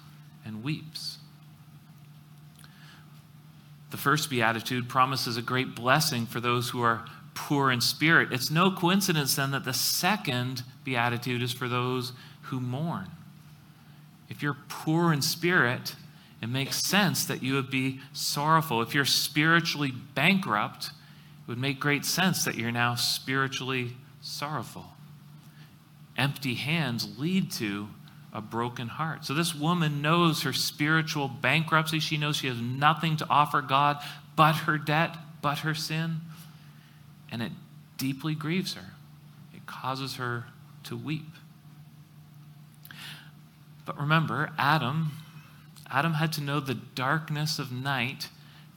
and 0.44 0.62
weeps. 0.62 1.16
The 3.90 3.96
first 3.96 4.28
beatitude 4.28 4.86
promises 4.86 5.38
a 5.38 5.42
great 5.42 5.74
blessing 5.74 6.26
for 6.26 6.40
those 6.40 6.68
who 6.68 6.82
are 6.82 7.06
poor 7.34 7.70
in 7.70 7.80
spirit. 7.80 8.34
It's 8.34 8.50
no 8.50 8.70
coincidence 8.70 9.36
then 9.36 9.52
that 9.52 9.64
the 9.64 9.72
second 9.72 10.62
beatitude 10.84 11.40
is 11.40 11.54
for 11.54 11.68
those 11.68 12.12
who 12.42 12.60
mourn. 12.60 13.06
If 14.28 14.42
you're 14.42 14.56
poor 14.68 15.12
in 15.12 15.22
spirit, 15.22 15.94
it 16.42 16.48
makes 16.48 16.84
sense 16.84 17.24
that 17.26 17.42
you 17.42 17.54
would 17.54 17.70
be 17.70 18.00
sorrowful. 18.12 18.82
If 18.82 18.94
you're 18.94 19.04
spiritually 19.04 19.92
bankrupt, 20.14 20.86
it 20.86 21.48
would 21.48 21.58
make 21.58 21.80
great 21.80 22.04
sense 22.04 22.44
that 22.44 22.56
you're 22.56 22.72
now 22.72 22.94
spiritually 22.94 23.96
sorrowful. 24.20 24.86
Empty 26.16 26.54
hands 26.54 27.18
lead 27.18 27.50
to 27.52 27.88
a 28.32 28.40
broken 28.40 28.88
heart. 28.88 29.24
So 29.24 29.32
this 29.32 29.54
woman 29.54 30.02
knows 30.02 30.42
her 30.42 30.52
spiritual 30.52 31.28
bankruptcy. 31.28 32.00
She 32.00 32.16
knows 32.16 32.36
she 32.36 32.48
has 32.48 32.60
nothing 32.60 33.16
to 33.18 33.26
offer 33.30 33.62
God 33.62 34.02
but 34.34 34.52
her 34.52 34.76
debt, 34.76 35.16
but 35.40 35.60
her 35.60 35.74
sin. 35.74 36.20
And 37.32 37.42
it 37.42 37.52
deeply 37.96 38.34
grieves 38.34 38.74
her, 38.74 38.92
it 39.54 39.66
causes 39.66 40.16
her 40.16 40.44
to 40.84 40.96
weep. 40.96 41.30
But 43.86 43.98
remember, 43.98 44.50
Adam, 44.58 45.12
Adam 45.90 46.14
had 46.14 46.32
to 46.34 46.42
know 46.42 46.60
the 46.60 46.74
darkness 46.74 47.58
of 47.58 47.72
night 47.72 48.28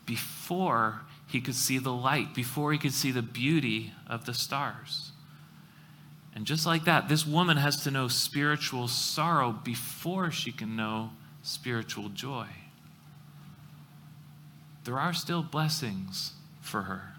before 0.06 1.02
he 1.28 1.42
could 1.42 1.56
see 1.56 1.78
the 1.80 1.92
light, 1.92 2.34
before 2.34 2.72
he 2.72 2.78
could 2.78 2.94
see 2.94 3.12
the 3.12 3.22
beauty 3.22 3.94
of 4.08 4.26
the 4.26 4.34
stars. 4.34 5.12
And 6.34 6.46
just 6.46 6.66
like 6.66 6.86
that, 6.86 7.10
this 7.10 7.26
woman 7.26 7.58
has 7.58 7.84
to 7.84 7.92
know 7.92 8.08
spiritual 8.08 8.88
sorrow 8.88 9.52
before 9.52 10.32
she 10.32 10.52
can 10.52 10.76
know 10.76 11.10
spiritual 11.42 12.10
joy. 12.10 12.48
There 14.86 14.98
are 14.98 15.14
still 15.14 15.44
blessings 15.44 16.34
for 16.62 16.84
her. 16.84 17.14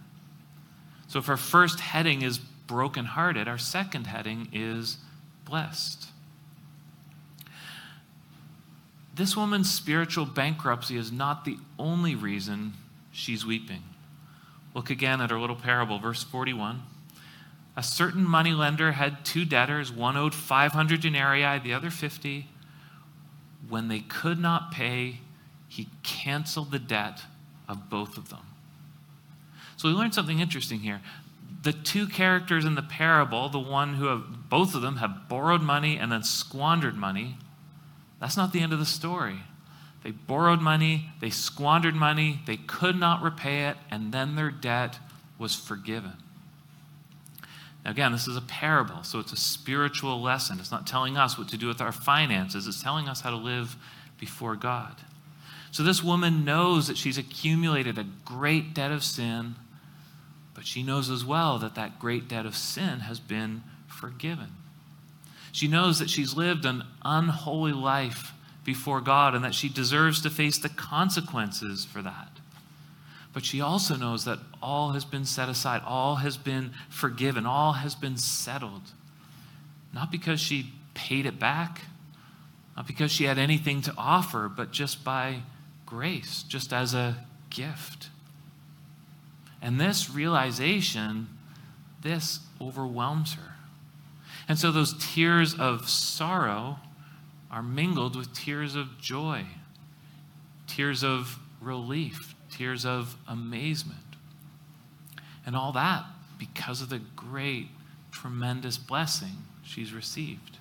So 1.08 1.18
if 1.18 1.28
our 1.28 1.36
first 1.36 1.80
heading 1.80 2.22
is 2.22 2.38
brokenhearted, 2.38 3.48
our 3.48 3.58
second 3.58 4.06
heading 4.06 4.48
is 4.52 4.98
blessed. 5.44 6.06
This 9.20 9.36
woman's 9.36 9.70
spiritual 9.70 10.24
bankruptcy 10.24 10.96
is 10.96 11.12
not 11.12 11.44
the 11.44 11.58
only 11.78 12.14
reason 12.14 12.72
she's 13.12 13.44
weeping. 13.44 13.82
Look 14.74 14.88
again 14.88 15.20
at 15.20 15.30
our 15.30 15.38
little 15.38 15.56
parable, 15.56 15.98
verse 15.98 16.22
41. 16.22 16.80
A 17.76 17.82
certain 17.82 18.24
moneylender 18.24 18.92
had 18.92 19.22
two 19.22 19.44
debtors, 19.44 19.92
one 19.92 20.16
owed 20.16 20.34
500 20.34 21.02
denarii, 21.02 21.58
the 21.58 21.74
other 21.74 21.90
50. 21.90 22.46
When 23.68 23.88
they 23.88 24.00
could 24.00 24.38
not 24.38 24.72
pay, 24.72 25.18
he 25.68 25.90
canceled 26.02 26.70
the 26.70 26.78
debt 26.78 27.20
of 27.68 27.90
both 27.90 28.16
of 28.16 28.30
them. 28.30 28.46
So 29.76 29.90
we 29.90 29.94
learned 29.94 30.14
something 30.14 30.38
interesting 30.38 30.80
here. 30.80 31.02
The 31.62 31.74
two 31.74 32.06
characters 32.06 32.64
in 32.64 32.74
the 32.74 32.80
parable, 32.80 33.50
the 33.50 33.58
one 33.58 33.96
who 33.96 34.06
have, 34.06 34.48
both 34.48 34.74
of 34.74 34.80
them 34.80 34.96
have 34.96 35.28
borrowed 35.28 35.60
money 35.60 35.98
and 35.98 36.10
then 36.10 36.22
squandered 36.22 36.96
money, 36.96 37.36
that's 38.20 38.36
not 38.36 38.52
the 38.52 38.60
end 38.60 38.72
of 38.72 38.78
the 38.78 38.86
story. 38.86 39.40
They 40.04 40.12
borrowed 40.12 40.60
money, 40.60 41.10
they 41.20 41.30
squandered 41.30 41.94
money, 41.94 42.40
they 42.46 42.56
could 42.56 42.96
not 42.96 43.22
repay 43.22 43.64
it, 43.66 43.76
and 43.90 44.12
then 44.12 44.34
their 44.34 44.50
debt 44.50 44.98
was 45.38 45.54
forgiven. 45.54 46.12
Now, 47.84 47.90
again, 47.90 48.12
this 48.12 48.28
is 48.28 48.36
a 48.36 48.42
parable, 48.42 49.02
so 49.02 49.18
it's 49.18 49.32
a 49.32 49.36
spiritual 49.36 50.20
lesson. 50.20 50.58
It's 50.58 50.70
not 50.70 50.86
telling 50.86 51.16
us 51.16 51.38
what 51.38 51.48
to 51.48 51.56
do 51.56 51.66
with 51.66 51.80
our 51.80 51.92
finances, 51.92 52.66
it's 52.66 52.82
telling 52.82 53.08
us 53.08 53.22
how 53.22 53.30
to 53.30 53.36
live 53.36 53.76
before 54.18 54.56
God. 54.56 54.96
So, 55.72 55.82
this 55.82 56.02
woman 56.02 56.44
knows 56.44 56.88
that 56.88 56.96
she's 56.96 57.16
accumulated 57.16 57.96
a 57.96 58.06
great 58.24 58.74
debt 58.74 58.90
of 58.90 59.04
sin, 59.04 59.54
but 60.54 60.66
she 60.66 60.82
knows 60.82 61.08
as 61.08 61.24
well 61.24 61.58
that 61.58 61.74
that 61.76 61.98
great 61.98 62.26
debt 62.26 62.44
of 62.44 62.56
sin 62.56 63.00
has 63.00 63.20
been 63.20 63.62
forgiven. 63.86 64.48
She 65.52 65.68
knows 65.68 65.98
that 65.98 66.10
she's 66.10 66.36
lived 66.36 66.64
an 66.64 66.84
unholy 67.04 67.72
life 67.72 68.32
before 68.64 69.00
God 69.00 69.34
and 69.34 69.44
that 69.44 69.54
she 69.54 69.68
deserves 69.68 70.20
to 70.22 70.30
face 70.30 70.58
the 70.58 70.68
consequences 70.68 71.84
for 71.84 72.02
that. 72.02 72.28
But 73.32 73.44
she 73.44 73.60
also 73.60 73.96
knows 73.96 74.24
that 74.24 74.38
all 74.62 74.92
has 74.92 75.04
been 75.04 75.24
set 75.24 75.48
aside, 75.48 75.82
all 75.84 76.16
has 76.16 76.36
been 76.36 76.72
forgiven, 76.88 77.46
all 77.46 77.74
has 77.74 77.94
been 77.94 78.16
settled. 78.16 78.82
Not 79.92 80.10
because 80.10 80.40
she 80.40 80.72
paid 80.94 81.26
it 81.26 81.38
back, 81.38 81.82
not 82.76 82.86
because 82.86 83.10
she 83.12 83.24
had 83.24 83.38
anything 83.38 83.82
to 83.82 83.94
offer, 83.96 84.48
but 84.48 84.72
just 84.72 85.04
by 85.04 85.42
grace, 85.86 86.42
just 86.42 86.72
as 86.72 86.94
a 86.94 87.24
gift. 87.50 88.08
And 89.62 89.80
this 89.80 90.10
realization, 90.10 91.28
this 92.02 92.40
overwhelms 92.60 93.34
her. 93.34 93.49
And 94.50 94.58
so 94.58 94.72
those 94.72 94.96
tears 94.98 95.54
of 95.54 95.88
sorrow 95.88 96.80
are 97.52 97.62
mingled 97.62 98.16
with 98.16 98.34
tears 98.34 98.74
of 98.74 98.98
joy, 98.98 99.44
tears 100.66 101.04
of 101.04 101.38
relief, 101.60 102.34
tears 102.50 102.84
of 102.84 103.16
amazement. 103.28 104.00
And 105.46 105.54
all 105.54 105.70
that 105.74 106.04
because 106.36 106.82
of 106.82 106.88
the 106.88 106.98
great, 107.14 107.68
tremendous 108.10 108.76
blessing 108.76 109.44
she's 109.62 109.92
received. 109.92 110.58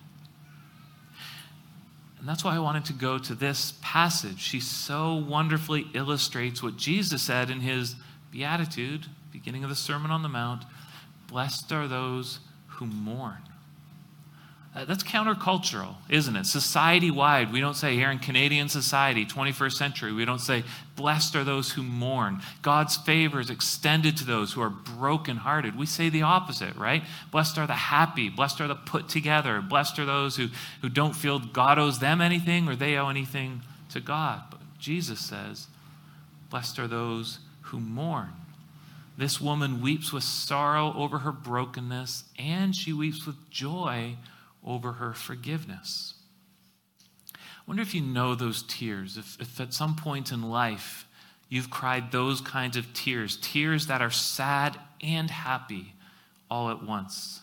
And 2.19 2.29
that's 2.29 2.43
why 2.43 2.55
I 2.55 2.59
wanted 2.59 2.85
to 2.85 2.93
go 2.93 3.17
to 3.17 3.33
this 3.33 3.73
passage. 3.81 4.39
She 4.39 4.59
so 4.59 5.15
wonderfully 5.15 5.87
illustrates 5.95 6.61
what 6.61 6.77
Jesus 6.77 7.23
said 7.23 7.49
in 7.49 7.61
his 7.61 7.95
Beatitude, 8.29 9.07
beginning 9.31 9.63
of 9.63 9.71
the 9.71 9.75
Sermon 9.75 10.11
on 10.11 10.21
the 10.21 10.29
Mount 10.29 10.63
Blessed 11.27 11.71
are 11.71 11.87
those 11.87 12.37
who 12.67 12.85
mourn. 12.85 13.48
Uh, 14.75 14.85
that's 14.85 15.01
countercultural, 15.01 15.95
isn't 16.09 16.35
it? 16.35 16.45
Society 16.45 17.09
wide, 17.09 17.51
we 17.51 17.59
don't 17.59 17.75
say 17.75 17.95
here 17.95 18.11
in 18.11 18.19
Canadian 18.19 18.69
society, 18.69 19.25
21st 19.25 19.73
century, 19.73 20.13
we 20.13 20.25
don't 20.25 20.39
say, 20.39 20.63
blessed 20.95 21.35
are 21.35 21.43
those 21.43 21.71
who 21.71 21.81
mourn. 21.81 22.39
God's 22.61 22.95
favor 22.95 23.39
is 23.39 23.49
extended 23.49 24.15
to 24.17 24.25
those 24.25 24.53
who 24.53 24.61
are 24.61 24.69
brokenhearted. 24.69 25.75
We 25.75 25.87
say 25.87 26.09
the 26.09 26.21
opposite, 26.21 26.75
right? 26.75 27.01
Blessed 27.31 27.57
are 27.57 27.65
the 27.65 27.73
happy, 27.73 28.29
blessed 28.29 28.61
are 28.61 28.67
the 28.67 28.75
put 28.75 29.09
together, 29.09 29.59
blessed 29.59 29.97
are 29.97 30.05
those 30.05 30.35
who, 30.35 30.49
who 30.83 30.89
don't 30.89 31.15
feel 31.15 31.39
God 31.39 31.79
owes 31.79 31.97
them 31.97 32.21
anything 32.21 32.67
or 32.67 32.75
they 32.75 32.95
owe 32.95 33.09
anything 33.09 33.63
to 33.89 33.99
God. 33.99 34.43
But 34.51 34.59
Jesus 34.77 35.19
says, 35.19 35.65
blessed 36.51 36.77
are 36.77 36.87
those 36.87 37.39
who 37.61 37.79
mourn. 37.79 38.33
This 39.17 39.41
woman 39.41 39.81
weeps 39.81 40.13
with 40.13 40.23
sorrow 40.23 40.93
over 40.95 41.17
her 41.19 41.31
brokenness, 41.31 42.23
and 42.37 42.75
she 42.75 42.93
weeps 42.93 43.25
with 43.25 43.35
joy 43.49 44.15
over 44.65 44.93
her 44.93 45.13
forgiveness. 45.13 46.15
I 47.33 47.37
wonder 47.67 47.81
if 47.81 47.93
you 47.93 48.01
know 48.01 48.35
those 48.35 48.63
tears, 48.63 49.17
if, 49.17 49.39
if 49.39 49.59
at 49.59 49.73
some 49.73 49.95
point 49.95 50.31
in 50.31 50.49
life 50.49 51.05
you've 51.49 51.69
cried 51.69 52.11
those 52.11 52.41
kinds 52.41 52.77
of 52.77 52.93
tears, 52.93 53.37
tears 53.41 53.87
that 53.87 54.01
are 54.01 54.11
sad 54.11 54.79
and 55.01 55.29
happy 55.29 55.93
all 56.49 56.69
at 56.69 56.83
once. 56.83 57.41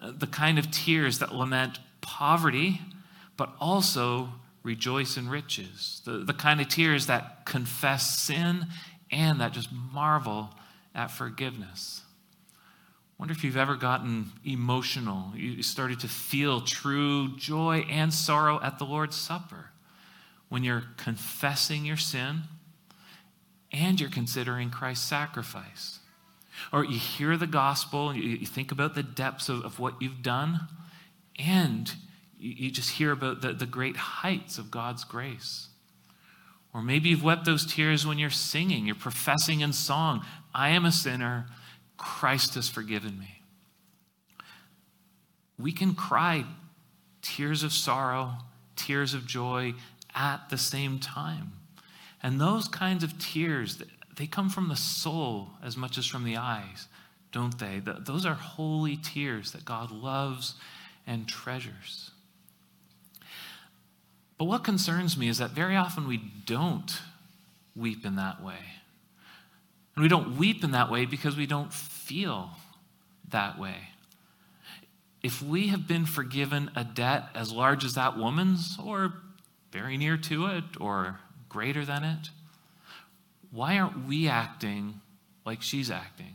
Uh, 0.00 0.12
the 0.16 0.26
kind 0.26 0.58
of 0.58 0.70
tears 0.70 1.18
that 1.18 1.34
lament 1.34 1.78
poverty, 2.00 2.80
but 3.36 3.54
also 3.60 4.28
rejoice 4.62 5.16
in 5.16 5.28
riches. 5.28 6.02
The, 6.04 6.18
the 6.18 6.34
kind 6.34 6.60
of 6.60 6.68
tears 6.68 7.06
that 7.06 7.44
confess 7.44 8.18
sin 8.18 8.66
and 9.10 9.40
that 9.40 9.52
just 9.52 9.70
marvel 9.72 10.50
at 10.94 11.10
forgiveness. 11.10 12.01
Wonder 13.22 13.34
if 13.34 13.44
you've 13.44 13.56
ever 13.56 13.76
gotten 13.76 14.32
emotional. 14.44 15.30
You 15.36 15.62
started 15.62 16.00
to 16.00 16.08
feel 16.08 16.60
true 16.60 17.36
joy 17.36 17.86
and 17.88 18.12
sorrow 18.12 18.60
at 18.60 18.80
the 18.80 18.84
Lord's 18.84 19.14
Supper 19.14 19.70
when 20.48 20.64
you're 20.64 20.82
confessing 20.96 21.84
your 21.84 21.96
sin 21.96 22.40
and 23.70 24.00
you're 24.00 24.10
considering 24.10 24.70
Christ's 24.70 25.06
sacrifice. 25.06 26.00
Or 26.72 26.84
you 26.84 26.98
hear 26.98 27.36
the 27.36 27.46
gospel, 27.46 28.10
and 28.10 28.20
you 28.20 28.44
think 28.44 28.72
about 28.72 28.96
the 28.96 29.04
depths 29.04 29.48
of, 29.48 29.64
of 29.64 29.78
what 29.78 30.02
you've 30.02 30.22
done, 30.22 30.62
and 31.38 31.94
you 32.40 32.72
just 32.72 32.90
hear 32.90 33.12
about 33.12 33.40
the, 33.40 33.52
the 33.52 33.66
great 33.66 33.96
heights 33.96 34.58
of 34.58 34.72
God's 34.72 35.04
grace. 35.04 35.68
Or 36.74 36.82
maybe 36.82 37.10
you've 37.10 37.22
wept 37.22 37.44
those 37.44 37.72
tears 37.72 38.04
when 38.04 38.18
you're 38.18 38.30
singing, 38.30 38.84
you're 38.84 38.96
professing 38.96 39.60
in 39.60 39.72
song, 39.72 40.26
I 40.52 40.70
am 40.70 40.84
a 40.84 40.90
sinner, 40.90 41.46
Christ 42.02 42.56
has 42.56 42.68
forgiven 42.68 43.18
me. 43.18 43.40
We 45.58 45.72
can 45.72 45.94
cry 45.94 46.44
tears 47.22 47.62
of 47.62 47.72
sorrow, 47.72 48.32
tears 48.76 49.14
of 49.14 49.26
joy 49.26 49.74
at 50.14 50.50
the 50.50 50.58
same 50.58 50.98
time. 50.98 51.52
And 52.22 52.40
those 52.40 52.68
kinds 52.68 53.04
of 53.04 53.18
tears, 53.18 53.82
they 54.16 54.26
come 54.26 54.48
from 54.48 54.68
the 54.68 54.76
soul 54.76 55.50
as 55.62 55.76
much 55.76 55.96
as 55.96 56.06
from 56.06 56.24
the 56.24 56.36
eyes, 56.36 56.88
don't 57.30 57.58
they? 57.58 57.80
Those 57.84 58.26
are 58.26 58.34
holy 58.34 58.96
tears 58.96 59.52
that 59.52 59.64
God 59.64 59.90
loves 59.90 60.54
and 61.06 61.28
treasures. 61.28 62.10
But 64.38 64.46
what 64.46 64.64
concerns 64.64 65.16
me 65.16 65.28
is 65.28 65.38
that 65.38 65.50
very 65.50 65.76
often 65.76 66.08
we 66.08 66.20
don't 66.46 66.92
weep 67.76 68.04
in 68.04 68.16
that 68.16 68.42
way. 68.42 68.58
And 69.94 70.02
we 70.02 70.08
don't 70.08 70.36
weep 70.36 70.64
in 70.64 70.72
that 70.72 70.90
way 70.90 71.04
because 71.04 71.36
we 71.36 71.46
don't 71.46 71.72
feel 72.02 72.50
that 73.28 73.58
way. 73.58 73.76
If 75.22 75.40
we 75.40 75.68
have 75.68 75.86
been 75.86 76.04
forgiven 76.04 76.70
a 76.74 76.84
debt 76.84 77.28
as 77.34 77.52
large 77.52 77.84
as 77.84 77.94
that 77.94 78.18
woman's, 78.18 78.76
or 78.82 79.14
very 79.70 79.96
near 79.96 80.16
to 80.16 80.46
it, 80.46 80.64
or 80.80 81.20
greater 81.48 81.84
than 81.84 82.02
it, 82.02 82.30
why 83.50 83.78
aren't 83.78 84.06
we 84.06 84.28
acting 84.28 85.00
like 85.44 85.62
she's 85.62 85.90
acting? 85.90 86.34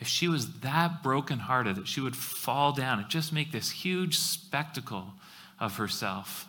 If 0.00 0.08
she 0.08 0.28
was 0.28 0.60
that 0.60 1.02
brokenhearted 1.02 1.76
that 1.76 1.88
she 1.88 2.00
would 2.00 2.16
fall 2.16 2.72
down 2.72 3.00
and 3.00 3.08
just 3.08 3.32
make 3.32 3.52
this 3.52 3.70
huge 3.70 4.18
spectacle 4.18 5.12
of 5.60 5.76
herself, 5.76 6.46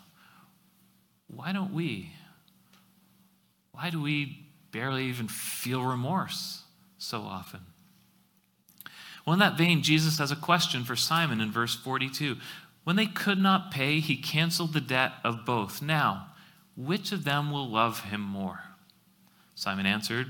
why 1.27 1.51
don't 1.51 1.73
we? 1.73 2.13
Why 3.71 3.89
do 3.89 4.01
we 4.01 4.47
barely 4.71 5.05
even 5.05 5.27
feel 5.27 5.83
remorse 5.83 6.63
so 6.97 7.21
often? 7.21 7.61
Well, 9.25 9.33
in 9.33 9.39
that 9.39 9.57
vein, 9.57 9.81
Jesus 9.81 10.19
has 10.19 10.31
a 10.31 10.35
question 10.35 10.83
for 10.83 10.95
Simon 10.95 11.41
in 11.41 11.51
verse 11.51 11.75
42. 11.75 12.37
When 12.83 12.95
they 12.95 13.07
could 13.07 13.39
not 13.39 13.71
pay, 13.71 13.99
he 13.99 14.15
canceled 14.15 14.73
the 14.73 14.81
debt 14.81 15.13
of 15.23 15.45
both. 15.45 15.81
Now, 15.81 16.27
which 16.77 17.11
of 17.11 17.23
them 17.23 17.51
will 17.51 17.67
love 17.67 18.01
him 18.01 18.21
more? 18.21 18.59
Simon 19.55 19.87
answered, 19.87 20.27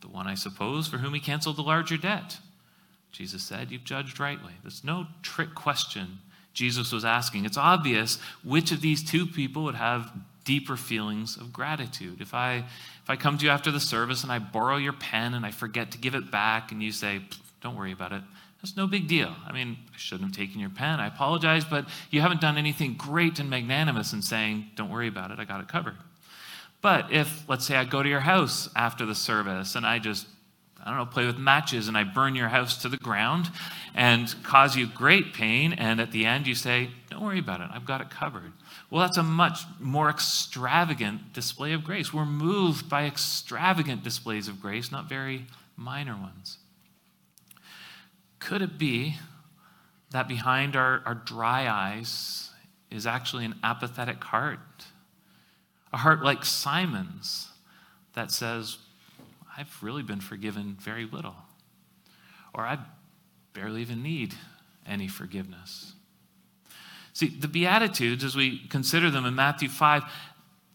The 0.00 0.08
one, 0.08 0.26
I 0.26 0.34
suppose, 0.34 0.88
for 0.88 0.98
whom 0.98 1.12
he 1.12 1.20
canceled 1.20 1.56
the 1.56 1.62
larger 1.62 1.98
debt. 1.98 2.38
Jesus 3.10 3.42
said, 3.42 3.70
You've 3.70 3.84
judged 3.84 4.18
rightly. 4.18 4.52
There's 4.62 4.82
no 4.82 5.06
trick 5.22 5.54
question 5.54 6.20
Jesus 6.54 6.92
was 6.92 7.04
asking. 7.04 7.44
It's 7.44 7.56
obvious 7.56 8.18
which 8.44 8.72
of 8.72 8.80
these 8.80 9.02
two 9.02 9.26
people 9.26 9.64
would 9.64 9.74
have 9.74 10.12
deeper 10.44 10.76
feelings 10.76 11.36
of 11.36 11.52
gratitude. 11.52 12.20
If 12.20 12.34
I 12.34 12.64
if 13.02 13.10
I 13.10 13.16
come 13.16 13.38
to 13.38 13.44
you 13.44 13.50
after 13.50 13.70
the 13.70 13.80
service 13.80 14.22
and 14.22 14.30
I 14.30 14.38
borrow 14.38 14.76
your 14.76 14.92
pen 14.92 15.34
and 15.34 15.44
I 15.44 15.50
forget 15.50 15.90
to 15.92 15.98
give 15.98 16.14
it 16.14 16.30
back 16.30 16.70
and 16.70 16.82
you 16.82 16.92
say, 16.92 17.22
"Don't 17.62 17.76
worry 17.76 17.92
about 17.92 18.12
it." 18.12 18.22
That's 18.60 18.76
no 18.76 18.86
big 18.86 19.08
deal. 19.08 19.34
I 19.46 19.52
mean, 19.52 19.76
I 19.92 19.96
shouldn't 19.96 20.28
have 20.28 20.36
taken 20.36 20.60
your 20.60 20.70
pen. 20.70 21.00
I 21.00 21.06
apologize, 21.06 21.64
but 21.64 21.88
you 22.10 22.20
haven't 22.20 22.40
done 22.40 22.56
anything 22.56 22.94
great 22.94 23.38
and 23.38 23.50
magnanimous 23.50 24.12
in 24.12 24.22
saying, 24.22 24.70
"Don't 24.76 24.90
worry 24.90 25.08
about 25.08 25.30
it. 25.30 25.38
I 25.38 25.44
got 25.44 25.60
it 25.60 25.68
covered." 25.68 25.96
But 26.80 27.12
if 27.12 27.48
let's 27.48 27.64
say 27.64 27.76
I 27.76 27.84
go 27.84 28.02
to 28.02 28.08
your 28.08 28.20
house 28.20 28.68
after 28.76 29.06
the 29.06 29.14
service 29.14 29.74
and 29.74 29.86
I 29.86 29.98
just 29.98 30.26
I 30.84 30.88
don't 30.88 30.98
know, 30.98 31.06
play 31.06 31.26
with 31.26 31.38
matches 31.38 31.86
and 31.86 31.96
I 31.96 32.02
burn 32.02 32.34
your 32.34 32.48
house 32.48 32.76
to 32.82 32.88
the 32.88 32.96
ground 32.96 33.50
and 33.94 34.34
cause 34.42 34.76
you 34.76 34.88
great 34.88 35.32
pain. 35.32 35.72
And 35.74 36.00
at 36.00 36.10
the 36.10 36.26
end, 36.26 36.48
you 36.48 36.56
say, 36.56 36.90
Don't 37.08 37.22
worry 37.22 37.38
about 37.38 37.60
it, 37.60 37.68
I've 37.72 37.84
got 37.84 38.00
it 38.00 38.10
covered. 38.10 38.52
Well, 38.90 39.00
that's 39.02 39.16
a 39.16 39.22
much 39.22 39.60
more 39.78 40.10
extravagant 40.10 41.32
display 41.32 41.72
of 41.72 41.84
grace. 41.84 42.12
We're 42.12 42.26
moved 42.26 42.88
by 42.88 43.04
extravagant 43.06 44.02
displays 44.02 44.48
of 44.48 44.60
grace, 44.60 44.90
not 44.90 45.08
very 45.08 45.46
minor 45.76 46.16
ones. 46.16 46.58
Could 48.46 48.60
it 48.60 48.76
be 48.76 49.16
that 50.10 50.26
behind 50.26 50.74
our, 50.74 51.02
our 51.06 51.14
dry 51.14 51.68
eyes 51.68 52.50
is 52.90 53.06
actually 53.06 53.44
an 53.44 53.54
apathetic 53.62 54.22
heart? 54.22 54.58
A 55.92 55.98
heart 55.98 56.22
like 56.22 56.44
Simon's 56.44 57.48
that 58.14 58.30
says, 58.30 58.78
I've 59.56 59.74
really 59.80 60.02
been 60.02 60.20
forgiven 60.20 60.76
very 60.80 61.06
little. 61.06 61.36
Or 62.52 62.64
I 62.64 62.78
barely 63.52 63.80
even 63.80 64.02
need 64.02 64.34
any 64.86 65.08
forgiveness. 65.08 65.92
See, 67.12 67.28
the 67.28 67.48
Beatitudes, 67.48 68.24
as 68.24 68.34
we 68.34 68.66
consider 68.68 69.10
them 69.10 69.24
in 69.24 69.34
Matthew 69.34 69.68
5, 69.68 70.02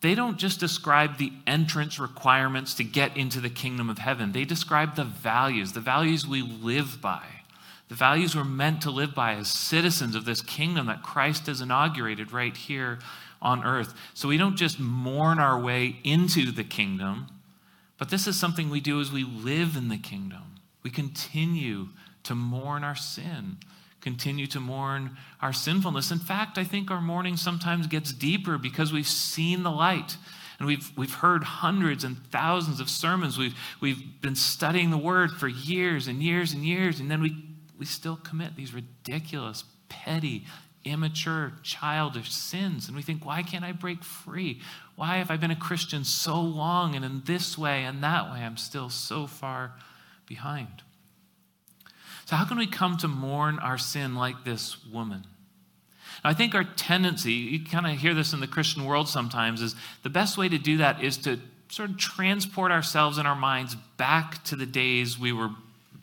they 0.01 0.15
don't 0.15 0.37
just 0.37 0.59
describe 0.59 1.17
the 1.17 1.33
entrance 1.45 1.99
requirements 1.99 2.75
to 2.75 2.83
get 2.83 3.17
into 3.17 3.41
the 3.41 3.49
kingdom 3.49 3.89
of 3.89 3.97
heaven. 3.97 4.31
They 4.31 4.45
describe 4.45 4.95
the 4.95 5.03
values, 5.03 5.73
the 5.73 5.79
values 5.79 6.25
we 6.25 6.41
live 6.43 7.01
by, 7.01 7.23
the 7.89 7.95
values 7.95 8.35
we're 8.35 8.43
meant 8.43 8.81
to 8.81 8.91
live 8.91 9.15
by 9.15 9.35
as 9.35 9.49
citizens 9.49 10.15
of 10.15 10.25
this 10.25 10.41
kingdom 10.41 10.87
that 10.87 11.03
Christ 11.03 11.47
has 11.47 11.61
inaugurated 11.61 12.31
right 12.31 12.55
here 12.55 12.99
on 13.41 13.63
earth. 13.63 13.93
So 14.13 14.27
we 14.27 14.37
don't 14.37 14.57
just 14.57 14.79
mourn 14.79 15.39
our 15.39 15.59
way 15.59 15.97
into 16.03 16.51
the 16.51 16.63
kingdom, 16.63 17.27
but 17.97 18.09
this 18.09 18.27
is 18.27 18.37
something 18.37 18.69
we 18.69 18.81
do 18.81 18.99
as 18.99 19.11
we 19.11 19.23
live 19.23 19.75
in 19.75 19.89
the 19.89 19.97
kingdom. 19.97 20.55
We 20.83 20.89
continue 20.89 21.89
to 22.23 22.35
mourn 22.35 22.83
our 22.83 22.95
sin, 22.95 23.57
continue 24.01 24.47
to 24.47 24.59
mourn 24.59 25.17
our 25.41 25.53
sinfulness. 25.53 26.11
In 26.11 26.19
fact, 26.19 26.57
I 26.57 26.63
think 26.63 26.91
our 26.91 27.01
mourning 27.01 27.37
sometimes 27.37 27.87
gets 27.87 28.11
deeper 28.11 28.57
because 28.57 28.91
we've 28.91 29.07
seen 29.07 29.63
the 29.63 29.71
light. 29.71 30.17
And 30.59 30.67
we've, 30.67 30.91
we've 30.97 31.13
heard 31.13 31.43
hundreds 31.43 32.03
and 32.03 32.17
thousands 32.31 32.79
of 32.79 32.89
sermons. 32.89 33.37
We've, 33.37 33.55
we've 33.79 34.21
been 34.21 34.35
studying 34.35 34.89
the 34.89 34.97
word 34.97 35.31
for 35.31 35.47
years 35.47 36.07
and 36.07 36.21
years 36.23 36.51
and 36.51 36.65
years. 36.65 36.99
And 36.99 37.11
then 37.11 37.21
we, 37.21 37.35
we 37.77 37.85
still 37.85 38.15
commit 38.15 38.55
these 38.55 38.73
ridiculous, 38.73 39.63
petty, 39.89 40.45
immature, 40.83 41.53
childish 41.63 42.31
sins. 42.31 42.87
And 42.87 42.95
we 42.95 43.03
think, 43.03 43.25
why 43.25 43.43
can't 43.43 43.65
I 43.65 43.71
break 43.71 44.03
free? 44.03 44.61
Why 44.95 45.17
have 45.17 45.29
I 45.29 45.37
been 45.37 45.51
a 45.51 45.55
Christian 45.55 46.03
so 46.03 46.39
long 46.39 46.95
and 46.95 47.03
in 47.05 47.21
this 47.25 47.57
way 47.57 47.83
and 47.83 48.03
that 48.03 48.31
way 48.31 48.39
I'm 48.39 48.57
still 48.57 48.89
so 48.89 49.27
far 49.27 49.73
behind? 50.25 50.83
So, 52.25 52.35
how 52.35 52.45
can 52.45 52.57
we 52.57 52.67
come 52.67 52.97
to 52.97 53.07
mourn 53.07 53.59
our 53.59 53.77
sin 53.77 54.15
like 54.15 54.43
this 54.43 54.83
woman? 54.85 55.25
Now, 56.23 56.31
I 56.31 56.33
think 56.33 56.55
our 56.55 56.65
tendency, 56.65 57.33
you 57.33 57.63
kind 57.63 57.87
of 57.87 57.97
hear 57.97 58.13
this 58.13 58.33
in 58.33 58.39
the 58.39 58.47
Christian 58.47 58.83
world 58.83 59.07
sometimes, 59.07 59.61
is 59.61 59.75
the 60.03 60.09
best 60.09 60.37
way 60.37 60.49
to 60.49 60.57
do 60.57 60.77
that 60.77 61.01
is 61.01 61.17
to 61.19 61.39
sort 61.69 61.89
of 61.89 61.97
transport 61.97 62.71
ourselves 62.71 63.17
in 63.17 63.25
our 63.25 63.35
minds 63.35 63.75
back 63.97 64.43
to 64.45 64.55
the 64.55 64.65
days 64.65 65.19
we 65.19 65.31
were 65.31 65.49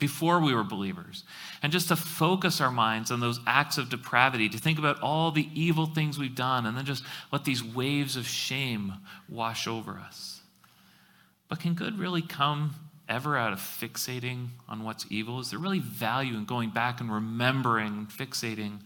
before 0.05 0.39
we 0.39 0.53
were 0.53 0.63
believers. 0.63 1.25
And 1.63 1.73
just 1.73 1.89
to 1.89 1.97
focus 1.97 2.61
our 2.61 2.71
minds 2.71 3.11
on 3.11 3.21
those 3.21 3.41
acts 3.47 3.79
of 3.79 3.89
depravity, 3.89 4.51
to 4.51 4.59
think 4.59 4.79
about 4.79 5.01
all 5.01 5.31
the 5.31 5.49
evil 5.55 5.87
things 5.87 6.19
we've 6.19 6.35
done, 6.35 6.67
and 6.67 6.77
then 6.77 6.85
just 6.85 7.03
let 7.33 7.47
these 7.47 7.65
waves 7.65 8.15
of 8.15 8.29
shame 8.29 8.93
wash 9.31 9.67
over 9.67 9.93
us. 9.93 10.43
But 11.49 11.59
can 11.59 11.73
good 11.73 11.99
really 11.99 12.21
come 12.21 12.75
ever 13.09 13.39
out 13.39 13.55
of 13.55 13.61
fixating 13.61 14.49
on 14.69 14.85
what's 14.85 15.07
evil? 15.09 15.41
Is 15.41 15.49
there 15.53 15.59
really 15.59 15.79
value 15.79 16.37
in 16.37 16.45
going 16.45 16.69
back 16.69 17.01
and 17.01 17.11
remembering 17.11 18.07
fixating 18.15 18.81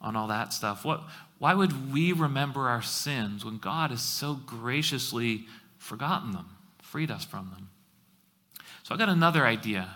on 0.00 0.16
all 0.16 0.26
that 0.26 0.52
stuff? 0.52 0.84
What, 0.84 1.02
why 1.38 1.54
would 1.54 1.92
we 1.92 2.12
remember 2.12 2.68
our 2.68 2.82
sins 2.82 3.44
when 3.44 3.58
God 3.58 3.92
has 3.92 4.02
so 4.02 4.34
graciously 4.34 5.46
forgotten 5.76 6.32
them, 6.32 6.46
freed 6.82 7.12
us 7.12 7.24
from 7.24 7.52
them? 7.54 7.68
So 8.82 8.92
I 8.96 8.98
got 8.98 9.08
another 9.08 9.46
idea. 9.46 9.94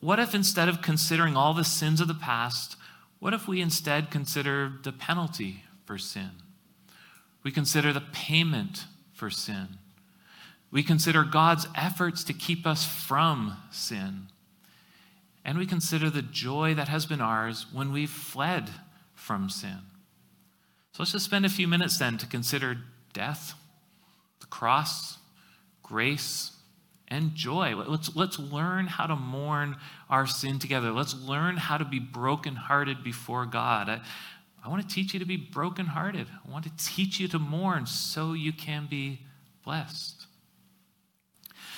What 0.00 0.18
if 0.18 0.34
instead 0.34 0.68
of 0.68 0.82
considering 0.82 1.36
all 1.36 1.54
the 1.54 1.64
sins 1.64 2.00
of 2.00 2.08
the 2.08 2.14
past, 2.14 2.76
what 3.18 3.34
if 3.34 3.48
we 3.48 3.60
instead 3.60 4.10
consider 4.10 4.72
the 4.82 4.92
penalty 4.92 5.64
for 5.84 5.98
sin? 5.98 6.30
We 7.42 7.50
consider 7.50 7.92
the 7.92 8.04
payment 8.12 8.84
for 9.12 9.30
sin. 9.30 9.78
We 10.70 10.82
consider 10.82 11.24
God's 11.24 11.66
efforts 11.74 12.22
to 12.24 12.32
keep 12.32 12.66
us 12.66 12.84
from 12.84 13.56
sin. 13.70 14.28
And 15.44 15.58
we 15.58 15.66
consider 15.66 16.10
the 16.10 16.22
joy 16.22 16.74
that 16.74 16.88
has 16.88 17.06
been 17.06 17.20
ours 17.20 17.66
when 17.72 17.90
we've 17.90 18.10
fled 18.10 18.70
from 19.14 19.48
sin. 19.48 19.78
So 20.92 21.02
let's 21.02 21.12
just 21.12 21.24
spend 21.24 21.46
a 21.46 21.50
few 21.50 21.66
minutes 21.66 21.98
then 21.98 22.18
to 22.18 22.26
consider 22.26 22.76
death, 23.12 23.54
the 24.40 24.46
cross, 24.46 25.18
grace, 25.82 26.57
and 27.08 27.34
joy. 27.34 27.74
Let's, 27.74 28.14
let's 28.14 28.38
learn 28.38 28.86
how 28.86 29.06
to 29.06 29.16
mourn 29.16 29.76
our 30.08 30.26
sin 30.26 30.58
together. 30.58 30.92
Let's 30.92 31.14
learn 31.14 31.56
how 31.56 31.78
to 31.78 31.84
be 31.84 31.98
brokenhearted 31.98 33.02
before 33.02 33.46
God. 33.46 33.88
I, 33.88 34.00
I 34.64 34.68
want 34.68 34.86
to 34.86 34.94
teach 34.94 35.14
you 35.14 35.20
to 35.20 35.26
be 35.26 35.36
brokenhearted. 35.36 36.26
I 36.46 36.50
want 36.50 36.64
to 36.64 36.72
teach 36.76 37.18
you 37.18 37.28
to 37.28 37.38
mourn 37.38 37.86
so 37.86 38.34
you 38.34 38.52
can 38.52 38.86
be 38.88 39.20
blessed. 39.64 40.26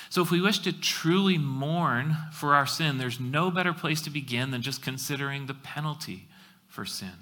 So, 0.09 0.23
if 0.23 0.33
we 0.33 0.41
wish 0.41 0.59
to 0.61 0.73
truly 0.73 1.39
mourn 1.39 2.17
for 2.33 2.57
our 2.57 2.67
sin, 2.67 2.99
there's 2.99 3.21
no 3.21 3.49
better 3.49 3.73
place 3.73 4.03
to 4.03 4.11
begin 4.11 4.51
than 4.51 4.61
just 4.61 4.83
considering 4.83 5.47
the 5.47 5.55
penalty 5.55 6.27
for 6.67 6.85
sin. 6.85 7.13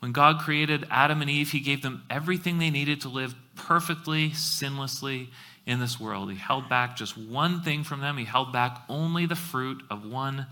When 0.00 0.10
God 0.10 0.40
created 0.40 0.88
Adam 0.90 1.22
and 1.22 1.30
Eve, 1.30 1.52
He 1.52 1.60
gave 1.60 1.82
them 1.82 2.02
everything 2.10 2.58
they 2.58 2.70
needed 2.70 3.00
to 3.02 3.08
live 3.08 3.36
perfectly, 3.54 4.30
sinlessly 4.30 5.28
in 5.66 5.78
this 5.78 6.00
world. 6.00 6.30
He 6.30 6.36
held 6.36 6.68
back 6.68 6.96
just 6.96 7.16
one 7.16 7.62
thing 7.62 7.84
from 7.84 8.00
them. 8.00 8.16
He 8.16 8.24
held 8.24 8.52
back 8.52 8.82
only 8.88 9.26
the 9.26 9.36
fruit 9.36 9.82
of 9.90 10.04
one 10.04 10.46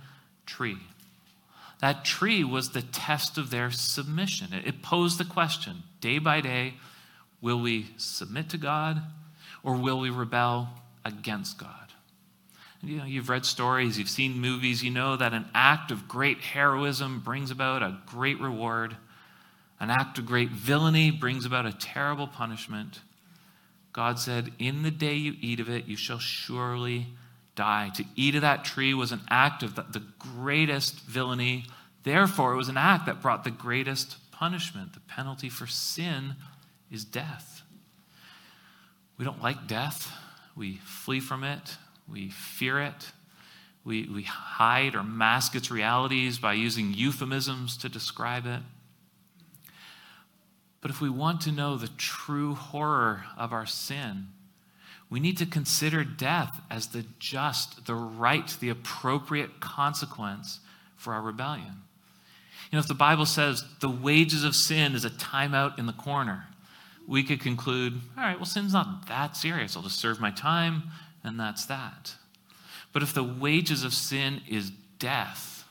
tree. 0.47 0.79
That 1.81 2.05
tree 2.05 2.45
was 2.45 2.71
the 2.71 2.83
test 2.83 3.39
of 3.39 3.51
their 3.51 3.71
submission. 3.71 4.53
It 4.53 4.83
posed 4.83 5.19
the 5.19 5.25
question 5.25 5.83
day 6.01 6.19
by 6.19 6.41
day 6.41 6.75
will 7.41 7.61
we 7.61 7.89
submit 7.97 8.51
to 8.51 8.59
God 8.59 9.01
or 9.63 9.75
will 9.75 9.99
we 9.99 10.11
rebel 10.11 10.69
against 11.05 11.59
God? 11.59 11.75
You 12.83 12.99
know, 12.99 13.05
you've 13.05 13.29
read 13.29 13.45
stories, 13.45 13.99
you've 13.99 14.09
seen 14.09 14.41
movies, 14.41 14.83
you 14.83 14.91
know 14.91 15.17
that 15.17 15.35
an 15.35 15.47
act 15.55 15.91
of 15.91 16.09
great 16.09 16.39
heroism 16.39 17.21
brings 17.21 17.51
about 17.51 17.83
a 17.83 17.99
great 18.07 18.41
reward. 18.41 18.97
An 19.79 19.91
act 19.91 20.19
of 20.19 20.27
great 20.27 20.51
villainy 20.51 21.11
brings 21.11 21.45
about 21.45 21.67
a 21.67 21.73
terrible 21.73 22.27
punishment. 22.27 23.01
God 23.93 24.19
said, 24.19 24.53
In 24.59 24.83
the 24.83 24.91
day 24.91 25.15
you 25.15 25.35
eat 25.41 25.61
of 25.61 25.69
it, 25.69 25.87
you 25.87 25.97
shall 25.97 26.19
surely 26.19 27.09
die. 27.55 27.91
To 27.97 28.05
eat 28.17 28.35
of 28.35 28.43
that 28.43 28.65
tree 28.65 28.95
was 28.95 29.13
an 29.13 29.23
act 29.29 29.63
of 29.63 29.75
the, 29.75 30.03
greatest 30.19 31.01
villainy. 31.01 31.65
Therefore, 32.05 32.53
it 32.53 32.57
was 32.57 32.69
an 32.69 32.77
act 32.77 33.07
that 33.07 33.21
brought 33.21 33.45
the 33.45 33.51
greatest 33.51 34.17
punishment. 34.31 34.95
The 34.95 35.01
penalty 35.01 35.49
for 35.49 35.67
sin 35.67 36.37
is 36.91 37.05
death. 37.05 37.63
We 39.19 39.25
don't 39.25 39.43
like 39.43 39.67
death. 39.67 40.13
We 40.57 40.77
flee 40.85 41.21
from 41.21 41.45
it. 41.45 41.77
We 42.11 42.31
fear 42.31 42.81
it. 42.81 43.13
We, 43.85 44.07
we 44.07 44.23
hide 44.23 44.95
or 44.95 45.03
mask 45.03 45.55
its 45.55 45.71
realities 45.71 46.39
by 46.39 46.55
using 46.55 46.95
euphemisms 46.95 47.77
to 47.79 47.89
describe 47.89 48.47
it. 48.47 48.61
But 50.81 50.91
if 50.91 51.01
we 51.01 51.11
want 51.11 51.41
to 51.43 51.53
know 51.53 51.77
the 51.77 51.91
true 51.97 52.55
horror 52.55 53.25
of 53.37 53.53
our 53.53 53.67
sin, 53.67 54.29
we 55.11 55.21
need 55.21 55.37
to 55.39 55.47
consider 55.47 56.05
death 56.05 56.61
as 56.71 56.89
the 56.89 57.05
just, 57.19 57.87
the 57.87 57.95
right, 57.95 58.57
the 58.61 58.71
appropriate 58.71 59.61
consequence 59.61 60.61
for 60.97 61.13
our 61.13 61.23
rebellion. 61.23 61.83
You 62.71 62.77
know, 62.77 62.79
if 62.79 62.87
the 62.89 62.95
Bible 62.95 63.27
says 63.27 63.65
the 63.81 63.91
wages 63.91 64.45
of 64.45 64.55
sin 64.55 64.95
is 64.95 65.05
a 65.05 65.11
timeout 65.11 65.79
in 65.79 65.87
the 65.87 65.93
corner, 65.93 66.47
we 67.09 67.25
could 67.25 67.41
conclude, 67.41 68.01
all 68.17 68.23
right, 68.23 68.37
well, 68.37 68.47
sin's 68.47 68.73
not 68.73 69.09
that 69.09 69.37
serious. 69.37 69.77
I'll 69.77 69.83
just 69.83 69.99
serve 69.99 70.21
my 70.21 70.31
time, 70.31 70.85
and 71.25 71.41
that's 71.41 71.67
that. 71.67 72.15
But 72.93 73.03
if 73.03 73.13
the 73.13 73.25
wages 73.25 73.83
of 73.83 73.93
sin 73.93 74.43
is 74.49 74.71
death, 75.01 75.65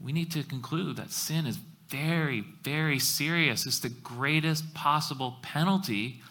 we 0.00 0.12
need 0.12 0.30
to 0.32 0.44
conclude 0.44 0.96
that 0.96 1.10
sin 1.10 1.46
is 1.46 1.58
very, 1.90 2.44
very 2.62 2.98
serious. 2.98 3.66
It's 3.66 3.80
the 3.80 3.88
greatest 3.88 4.72
possible 4.74 5.36
penalty 5.42 6.22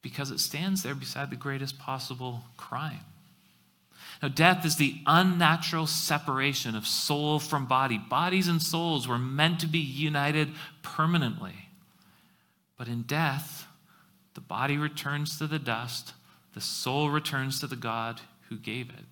because 0.00 0.30
it 0.30 0.38
stands 0.38 0.82
there 0.82 0.94
beside 0.94 1.30
the 1.30 1.36
greatest 1.36 1.78
possible 1.78 2.44
crime. 2.56 3.00
Now, 4.22 4.28
death 4.28 4.64
is 4.64 4.76
the 4.76 5.00
unnatural 5.06 5.86
separation 5.86 6.76
of 6.76 6.86
soul 6.86 7.40
from 7.40 7.66
body. 7.66 7.98
Bodies 7.98 8.48
and 8.48 8.62
souls 8.62 9.08
were 9.08 9.18
meant 9.18 9.60
to 9.60 9.66
be 9.66 9.78
united 9.78 10.50
permanently. 10.82 11.68
But 12.78 12.88
in 12.88 13.02
death, 13.02 13.66
the 14.34 14.40
body 14.40 14.76
returns 14.76 15.38
to 15.38 15.46
the 15.46 15.58
dust, 15.58 16.12
the 16.54 16.60
soul 16.60 17.10
returns 17.10 17.60
to 17.60 17.66
the 17.66 17.76
God 17.76 18.20
who 18.48 18.56
gave 18.56 18.88
it. 18.90 19.04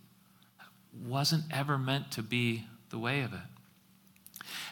Wasn't 1.07 1.45
ever 1.51 1.79
meant 1.79 2.11
to 2.13 2.23
be 2.23 2.65
the 2.91 2.99
way 2.99 3.23
of 3.23 3.33
it. 3.33 3.41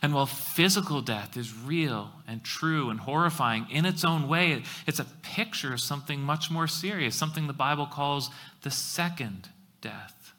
And 0.03 0.15
while 0.15 0.27
physical 0.27 1.03
death 1.03 1.37
is 1.37 1.55
real 1.55 2.11
and 2.27 2.43
true 2.43 2.89
and 2.89 3.01
horrifying 3.01 3.67
in 3.71 3.85
its 3.85 4.05
own 4.05 4.29
way, 4.29 4.63
it's 4.87 4.99
a 4.99 5.05
picture 5.05 5.75
of 5.75 5.81
something 5.81 6.21
much 6.21 6.51
more 6.51 6.67
serious, 6.67 7.15
something 7.15 7.47
the 7.47 7.53
Bible 7.53 7.87
calls 7.87 8.31
the 8.63 8.71
second 8.71 9.51
death. 9.83 10.33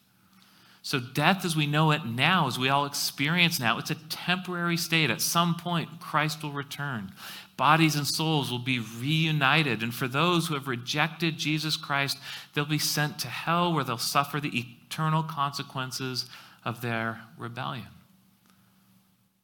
So, 0.83 0.99
death 0.99 1.45
as 1.45 1.55
we 1.55 1.67
know 1.67 1.91
it 1.91 2.05
now, 2.05 2.47
as 2.47 2.57
we 2.57 2.69
all 2.69 2.85
experience 2.85 3.59
now, 3.59 3.77
it's 3.77 3.91
a 3.91 3.95
temporary 4.09 4.77
state. 4.77 5.11
At 5.11 5.21
some 5.21 5.53
point, 5.53 5.99
Christ 5.99 6.41
will 6.41 6.53
return. 6.53 7.11
Bodies 7.55 7.95
and 7.95 8.07
souls 8.07 8.49
will 8.49 8.57
be 8.57 8.79
reunited. 8.79 9.83
And 9.83 9.93
for 9.93 10.07
those 10.07 10.47
who 10.47 10.55
have 10.55 10.67
rejected 10.67 11.37
Jesus 11.37 11.77
Christ, 11.77 12.17
they'll 12.53 12.65
be 12.65 12.79
sent 12.79 13.19
to 13.19 13.27
hell 13.27 13.71
where 13.71 13.83
they'll 13.83 13.99
suffer 13.99 14.39
the 14.39 14.57
eternal 14.57 15.21
consequences 15.21 16.25
of 16.65 16.81
their 16.81 17.21
rebellion. 17.37 17.85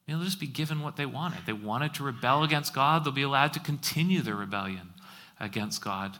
They'll 0.07 0.23
just 0.23 0.39
be 0.39 0.47
given 0.47 0.81
what 0.81 0.95
they 0.95 1.05
wanted. 1.05 1.45
They 1.45 1.53
wanted 1.53 1.93
to 1.95 2.03
rebel 2.03 2.43
against 2.43 2.73
God, 2.73 3.03
they'll 3.03 3.13
be 3.13 3.23
allowed 3.23 3.53
to 3.53 3.59
continue 3.59 4.21
their 4.21 4.35
rebellion 4.35 4.93
against 5.39 5.83
God. 5.83 6.17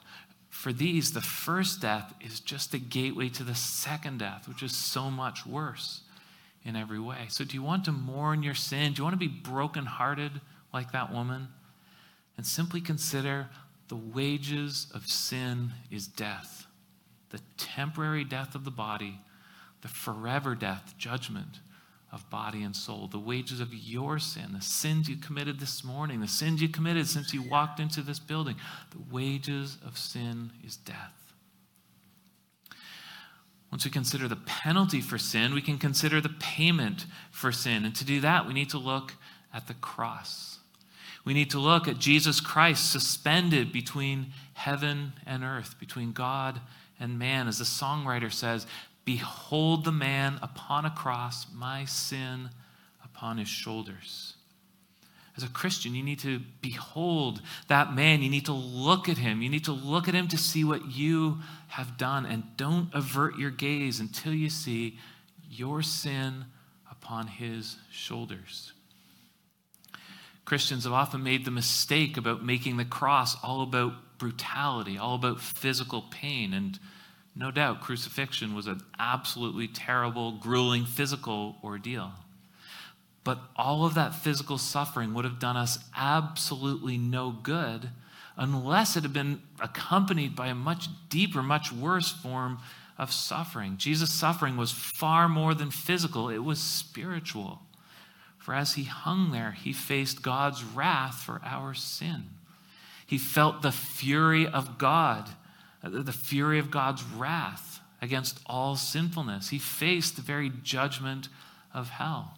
For 0.49 0.73
these, 0.73 1.13
the 1.13 1.21
first 1.21 1.81
death 1.81 2.13
is 2.19 2.39
just 2.39 2.71
the 2.71 2.79
gateway 2.79 3.29
to 3.29 3.43
the 3.43 3.55
second 3.55 4.19
death, 4.19 4.47
which 4.47 4.63
is 4.63 4.75
so 4.75 5.09
much 5.09 5.45
worse 5.45 6.01
in 6.63 6.75
every 6.75 6.99
way. 6.99 7.27
So, 7.29 7.43
do 7.45 7.55
you 7.55 7.63
want 7.63 7.85
to 7.85 7.91
mourn 7.91 8.43
your 8.43 8.55
sin? 8.55 8.93
Do 8.93 8.99
you 8.99 9.03
want 9.03 9.13
to 9.13 9.17
be 9.17 9.27
brokenhearted 9.27 10.31
like 10.73 10.91
that 10.91 11.13
woman? 11.13 11.47
And 12.37 12.45
simply 12.45 12.81
consider 12.81 13.49
the 13.87 13.95
wages 13.95 14.87
of 14.93 15.07
sin 15.07 15.71
is 15.89 16.07
death 16.07 16.65
the 17.29 17.41
temporary 17.57 18.23
death 18.23 18.55
of 18.55 18.63
the 18.63 18.71
body, 18.71 19.19
the 19.81 19.87
forever 19.89 20.55
death, 20.55 20.95
judgment 20.97 21.59
of 22.11 22.29
body 22.29 22.63
and 22.63 22.75
soul, 22.75 23.07
the 23.07 23.19
wages 23.19 23.59
of 23.59 23.73
your 23.73 24.17
sin, 24.17 24.53
the 24.53 24.61
sins 24.61 25.09
you 25.09 25.17
committed 25.17 25.59
this 25.59 25.83
morning, 25.83 26.21
the 26.21 26.27
sins 26.27 26.61
you 26.61 26.69
committed 26.69 27.07
since 27.07 27.33
you 27.33 27.41
walked 27.41 27.79
into 27.79 28.01
this 28.01 28.19
building. 28.19 28.55
The 28.91 29.13
wages 29.13 29.77
of 29.85 29.97
sin 29.97 30.51
is 30.65 30.77
death. 30.77 31.33
Once 33.71 33.83
we 33.83 33.91
consider 33.91 34.29
the 34.29 34.37
penalty 34.37 35.01
for 35.01 35.17
sin, 35.17 35.53
we 35.53 35.61
can 35.61 35.77
consider 35.77 36.21
the 36.21 36.33
payment 36.39 37.05
for 37.31 37.51
sin. 37.51 37.83
And 37.83 37.93
to 37.95 38.05
do 38.05 38.21
that, 38.21 38.47
we 38.47 38.53
need 38.53 38.69
to 38.69 38.77
look 38.77 39.15
at 39.53 39.67
the 39.67 39.73
cross. 39.73 40.59
We 41.25 41.33
need 41.33 41.49
to 41.49 41.59
look 41.59 41.89
at 41.89 41.97
Jesus 41.97 42.39
Christ 42.39 42.89
suspended 42.89 43.73
between 43.73 44.27
heaven 44.53 45.11
and 45.25 45.43
earth, 45.43 45.77
between 45.77 46.13
God 46.13 46.61
and 46.99 47.19
man. 47.19 47.49
As 47.49 47.57
the 47.57 47.65
songwriter 47.65 48.31
says, 48.31 48.65
Behold 49.07 49.85
the 49.85 49.91
man 49.93 50.37
upon 50.41 50.83
a 50.83 50.89
cross, 50.89 51.47
my 51.55 51.85
sin 51.85 52.49
upon 53.05 53.37
his 53.37 53.47
shoulders. 53.47 54.33
As 55.37 55.43
a 55.43 55.47
Christian, 55.47 55.95
you 55.95 56.03
need 56.03 56.19
to 56.19 56.41
behold 56.59 57.41
that 57.69 57.93
man. 57.93 58.21
You 58.21 58.29
need 58.29 58.47
to 58.47 58.51
look 58.51 59.07
at 59.07 59.17
him. 59.17 59.41
You 59.41 59.47
need 59.47 59.63
to 59.63 59.71
look 59.71 60.09
at 60.09 60.13
him 60.13 60.27
to 60.27 60.37
see 60.37 60.65
what 60.65 60.91
you 60.91 61.37
have 61.69 61.97
done. 61.97 62.25
And 62.25 62.43
don't 62.57 62.89
avert 62.93 63.37
your 63.37 63.49
gaze 63.49 64.01
until 64.01 64.33
you 64.33 64.49
see 64.49 64.99
your 65.49 65.81
sin 65.81 66.43
upon 66.91 67.27
his 67.27 67.77
shoulders. 67.89 68.73
Christians 70.43 70.83
have 70.83 70.91
often 70.91 71.23
made 71.23 71.45
the 71.45 71.51
mistake 71.51 72.17
about 72.17 72.43
making 72.43 72.75
the 72.75 72.83
cross 72.83 73.41
all 73.41 73.61
about 73.61 74.17
brutality, 74.17 74.97
all 74.97 75.15
about 75.15 75.39
physical 75.39 76.01
pain. 76.01 76.53
And 76.53 76.77
no 77.37 77.51
doubt, 77.51 77.81
crucifixion 77.81 78.55
was 78.55 78.65
an 78.65 78.81
absolutely 78.97 79.67
terrible, 79.67 80.31
grueling 80.33 80.85
physical 80.85 81.57
ordeal. 81.63 82.11
But 83.23 83.39
all 83.55 83.85
of 83.85 83.93
that 83.93 84.15
physical 84.15 84.57
suffering 84.57 85.13
would 85.13 85.25
have 85.25 85.37
done 85.37 85.57
us 85.57 85.77
absolutely 85.95 86.97
no 86.97 87.31
good 87.31 87.89
unless 88.37 88.95
it 88.95 89.03
had 89.03 89.13
been 89.13 89.41
accompanied 89.59 90.35
by 90.35 90.47
a 90.47 90.55
much 90.55 90.87
deeper, 91.09 91.43
much 91.43 91.71
worse 91.71 92.11
form 92.11 92.59
of 92.97 93.11
suffering. 93.11 93.77
Jesus' 93.77 94.13
suffering 94.13 94.57
was 94.57 94.71
far 94.71 95.27
more 95.29 95.53
than 95.53 95.71
physical, 95.71 96.29
it 96.29 96.39
was 96.39 96.59
spiritual. 96.59 97.61
For 98.37 98.53
as 98.53 98.73
he 98.73 98.85
hung 98.85 99.31
there, 99.31 99.51
he 99.51 99.73
faced 99.73 100.21
God's 100.21 100.63
wrath 100.63 101.15
for 101.15 101.41
our 101.43 101.73
sin. 101.73 102.29
He 103.05 103.17
felt 103.17 103.61
the 103.61 103.71
fury 103.71 104.47
of 104.47 104.77
God, 104.77 105.29
Uh, 105.83 105.89
the 105.89 106.11
fury 106.11 106.59
of 106.59 106.71
God's 106.71 107.03
wrath 107.03 107.79
against 108.01 108.39
all 108.45 108.75
sinfulness. 108.75 109.49
He 109.49 109.59
faced 109.59 110.15
the 110.15 110.21
very 110.21 110.51
judgment 110.63 111.29
of 111.73 111.89
hell. 111.89 112.37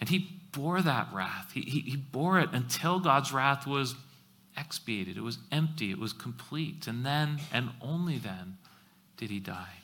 And 0.00 0.08
he 0.08 0.40
bore 0.52 0.82
that 0.82 1.08
wrath. 1.12 1.52
He, 1.52 1.62
he, 1.62 1.80
he 1.80 1.96
bore 1.96 2.38
it 2.40 2.50
until 2.52 3.00
God's 3.00 3.32
wrath 3.32 3.66
was 3.66 3.94
expiated, 4.56 5.18
it 5.18 5.22
was 5.22 5.38
empty, 5.52 5.90
it 5.90 5.98
was 5.98 6.12
complete. 6.12 6.86
And 6.86 7.04
then, 7.04 7.40
and 7.52 7.70
only 7.80 8.18
then, 8.18 8.56
did 9.16 9.30
he 9.30 9.38
die. 9.38 9.80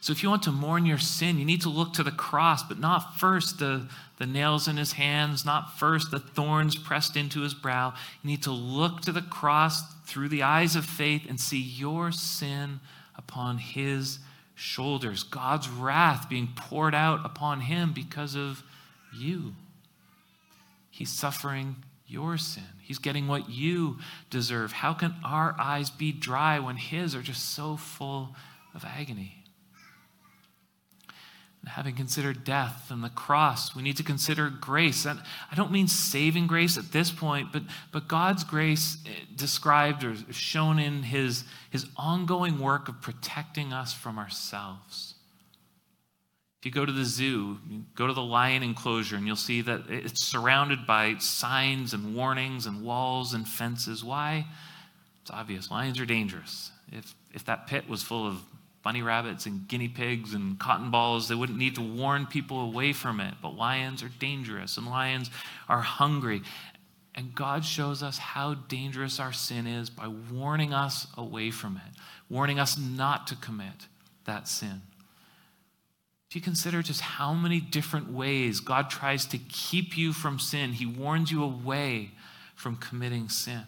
So 0.00 0.12
if 0.12 0.22
you 0.22 0.28
want 0.28 0.42
to 0.44 0.52
mourn 0.52 0.86
your 0.86 0.98
sin, 0.98 1.38
you 1.38 1.44
need 1.44 1.62
to 1.62 1.68
look 1.68 1.92
to 1.94 2.02
the 2.02 2.10
cross, 2.10 2.62
but 2.62 2.78
not 2.78 3.18
first 3.18 3.58
the, 3.58 3.88
the 4.18 4.26
nails 4.26 4.68
in 4.68 4.76
his 4.76 4.92
hands, 4.92 5.44
not 5.44 5.78
first 5.78 6.10
the 6.10 6.18
thorns 6.18 6.76
pressed 6.76 7.16
into 7.16 7.40
his 7.40 7.54
brow. 7.54 7.94
You 8.22 8.30
need 8.30 8.42
to 8.44 8.52
look 8.52 9.00
to 9.02 9.12
the 9.12 9.22
cross 9.22 9.82
through 10.04 10.28
the 10.28 10.42
eyes 10.42 10.76
of 10.76 10.84
faith 10.84 11.26
and 11.28 11.40
see 11.40 11.60
your 11.60 12.12
sin 12.12 12.80
upon 13.16 13.58
his 13.58 14.18
shoulders, 14.54 15.22
God's 15.22 15.68
wrath 15.68 16.28
being 16.28 16.48
poured 16.56 16.94
out 16.94 17.24
upon 17.24 17.60
him 17.60 17.92
because 17.92 18.34
of 18.34 18.62
you. 19.14 19.54
He's 20.90 21.12
suffering 21.12 21.76
your 22.06 22.38
sin. 22.38 22.64
He's 22.80 22.98
getting 22.98 23.28
what 23.28 23.50
you 23.50 23.98
deserve. 24.30 24.72
How 24.72 24.94
can 24.94 25.14
our 25.24 25.54
eyes 25.58 25.90
be 25.90 26.10
dry 26.10 26.58
when 26.58 26.76
his 26.76 27.14
are 27.14 27.22
just 27.22 27.50
so 27.50 27.76
full 27.76 28.34
of 28.74 28.84
agony? 28.84 29.42
Having 31.66 31.96
considered 31.96 32.44
death 32.44 32.90
and 32.90 33.02
the 33.02 33.10
cross, 33.10 33.74
we 33.74 33.82
need 33.82 33.96
to 33.96 34.04
consider 34.04 34.48
grace. 34.48 35.04
And 35.04 35.20
I 35.50 35.56
don't 35.56 35.72
mean 35.72 35.88
saving 35.88 36.46
grace 36.46 36.78
at 36.78 36.92
this 36.92 37.10
point, 37.10 37.52
but, 37.52 37.62
but 37.92 38.06
God's 38.08 38.44
grace 38.44 38.98
eh, 39.04 39.10
described 39.34 40.04
or 40.04 40.14
shown 40.32 40.78
in 40.78 41.02
his, 41.02 41.44
his 41.70 41.86
ongoing 41.96 42.60
work 42.60 42.88
of 42.88 43.02
protecting 43.02 43.72
us 43.72 43.92
from 43.92 44.18
ourselves. 44.18 45.14
If 46.60 46.66
you 46.66 46.70
go 46.70 46.86
to 46.86 46.92
the 46.92 47.04
zoo, 47.04 47.58
go 47.94 48.06
to 48.06 48.12
the 48.12 48.22
lion 48.22 48.62
enclosure, 48.62 49.16
and 49.16 49.26
you'll 49.26 49.36
see 49.36 49.60
that 49.62 49.82
it's 49.88 50.24
surrounded 50.24 50.86
by 50.86 51.16
signs 51.18 51.92
and 51.92 52.14
warnings 52.14 52.66
and 52.66 52.82
walls 52.82 53.34
and 53.34 53.46
fences. 53.46 54.02
Why? 54.02 54.46
It's 55.22 55.30
obvious. 55.30 55.70
Lions 55.70 56.00
are 56.00 56.06
dangerous. 56.06 56.70
If, 56.92 57.14
if 57.34 57.44
that 57.46 57.66
pit 57.66 57.88
was 57.88 58.02
full 58.02 58.26
of 58.26 58.40
bunny 58.86 59.02
rabbits 59.02 59.46
and 59.46 59.66
guinea 59.66 59.88
pigs 59.88 60.32
and 60.32 60.60
cotton 60.60 60.92
balls, 60.92 61.26
they 61.26 61.34
wouldn't 61.34 61.58
need 61.58 61.74
to 61.74 61.82
warn 61.82 62.24
people 62.24 62.60
away 62.60 62.92
from 62.92 63.18
it. 63.18 63.34
But 63.42 63.56
lions 63.56 64.00
are 64.00 64.08
dangerous, 64.20 64.76
and 64.76 64.86
lions 64.86 65.28
are 65.68 65.80
hungry. 65.80 66.42
And 67.12 67.34
God 67.34 67.64
shows 67.64 68.00
us 68.04 68.16
how 68.16 68.54
dangerous 68.54 69.18
our 69.18 69.32
sin 69.32 69.66
is 69.66 69.90
by 69.90 70.06
warning 70.06 70.72
us 70.72 71.08
away 71.16 71.50
from 71.50 71.80
it, 71.84 72.00
warning 72.30 72.60
us 72.60 72.78
not 72.78 73.26
to 73.26 73.34
commit 73.34 73.88
that 74.24 74.46
sin. 74.46 74.82
Do 76.30 76.38
you 76.38 76.44
consider 76.44 76.80
just 76.80 77.00
how 77.00 77.34
many 77.34 77.58
different 77.58 78.12
ways 78.12 78.60
God 78.60 78.88
tries 78.88 79.26
to 79.26 79.38
keep 79.38 79.98
you 79.98 80.12
from 80.12 80.38
sin? 80.38 80.74
He 80.74 80.86
warns 80.86 81.32
you 81.32 81.42
away 81.42 82.12
from 82.54 82.76
committing 82.76 83.30
sin. 83.30 83.64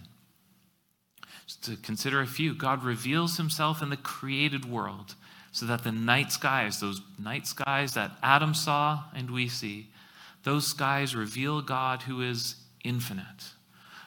Just 1.49 1.65
to 1.65 1.77
consider 1.77 2.21
a 2.21 2.27
few, 2.27 2.55
God 2.55 2.85
reveals 2.85 3.39
himself 3.39 3.83
in 3.83 3.89
the 3.89 3.97
created 3.97 4.67
world 4.67 5.15
so 5.51 5.65
that 5.65 5.83
the 5.83 5.91
night 5.91 6.31
skies, 6.31 6.79
those 6.79 7.01
night 7.19 7.47
skies 7.47 7.95
that 7.95 8.13
Adam 8.23 8.53
saw 8.53 9.05
and 9.15 9.31
we 9.31 9.49
see, 9.49 9.89
those 10.45 10.67
skies 10.67 11.17
reveal 11.17 11.63
God 11.63 12.03
who 12.03 12.21
is 12.21 12.57
infinite. 12.85 13.55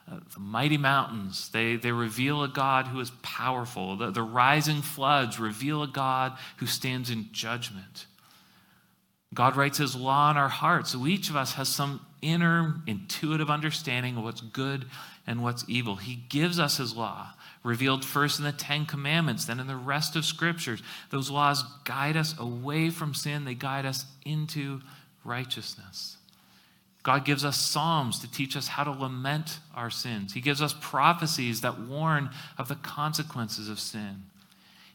Uh, 0.10 0.20
the 0.34 0.40
mighty 0.40 0.78
mountains, 0.78 1.50
they, 1.50 1.78
they 1.78 1.92
reveal 1.92 2.44
a 2.44 2.48
God 2.48 2.88
who 2.88 3.00
is 3.00 3.12
powerful. 3.24 3.96
The, 3.96 4.12
the 4.12 4.22
rising 4.22 4.84
floods 4.84 5.40
reveal 5.40 5.82
a 5.82 5.88
God 5.88 6.38
who 6.58 6.68
stands 6.68 7.10
in 7.10 7.30
judgment. 7.32 8.06
God 9.34 9.56
writes 9.56 9.80
his 9.80 9.96
law 9.96 10.30
in 10.30 10.38
our 10.38 10.50
hearts. 10.50 10.92
So 10.92 11.08
each 11.08 11.30
of 11.30 11.36
us 11.36 11.54
has 11.54 11.70
some 11.70 12.06
inner 12.22 12.82
intuitive 12.86 13.50
understanding 13.50 14.18
of 14.18 14.24
what's 14.24 14.42
good 14.42 14.86
and 15.28 15.44
what's 15.44 15.66
evil. 15.68 15.98
He 15.98 16.16
gives 16.30 16.60
us 16.60 16.78
his 16.78 16.96
law, 16.96 17.34
revealed 17.64 18.04
first 18.04 18.40
in 18.40 18.46
the 18.46 18.52
Ten 18.52 18.86
Commandments, 18.86 19.46
then 19.46 19.60
in 19.60 19.68
the 19.68 19.76
rest 19.76 20.16
of 20.16 20.26
scriptures. 20.26 20.82
Those 21.10 21.30
laws 21.30 21.64
guide 21.84 22.18
us 22.18 22.36
away 22.40 22.90
from 22.90 23.14
sin, 23.14 23.46
they 23.46 23.54
guide 23.54 23.86
us 23.86 24.06
into 24.26 24.82
righteousness. 25.24 26.18
God 27.04 27.26
gives 27.26 27.44
us 27.44 27.58
psalms 27.58 28.20
to 28.20 28.32
teach 28.32 28.56
us 28.56 28.68
how 28.68 28.84
to 28.84 28.92
lament 28.92 29.60
our 29.74 29.90
sins. 29.90 30.34
He 30.34 30.42
gives 30.42 30.62
us 30.62 30.76
prophecies 30.80 31.62
that 31.62 31.80
warn 31.80 32.30
of 32.58 32.68
the 32.68 32.76
consequences 32.76 33.70
of 33.70 33.80
sin. 33.80 34.24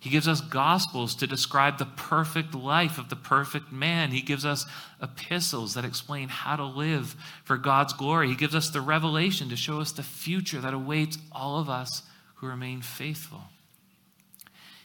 He 0.07 0.13
gives 0.13 0.29
us 0.29 0.41
gospels 0.41 1.17
to 1.17 1.27
describe 1.27 1.79
the 1.79 1.85
perfect 1.85 2.55
life 2.55 2.97
of 2.97 3.09
the 3.09 3.17
perfect 3.17 3.73
man. 3.73 4.13
He 4.13 4.21
gives 4.21 4.47
us 4.47 4.65
epistles 5.03 5.75
that 5.75 5.85
explain 5.85 6.29
how 6.29 6.55
to 6.55 6.65
live 6.65 7.17
for 7.43 7.57
God's 7.57 7.93
glory. 7.93 8.29
He 8.29 8.37
gives 8.37 8.55
us 8.55 8.71
the 8.71 8.81
revelation 8.81 9.49
to 9.49 9.57
show 9.57 9.81
us 9.81 9.91
the 9.91 10.05
future 10.05 10.61
that 10.61 10.73
awaits 10.73 11.19
all 11.33 11.59
of 11.59 11.69
us 11.69 12.03
who 12.37 12.47
remain 12.47 12.83
faithful. 12.83 13.43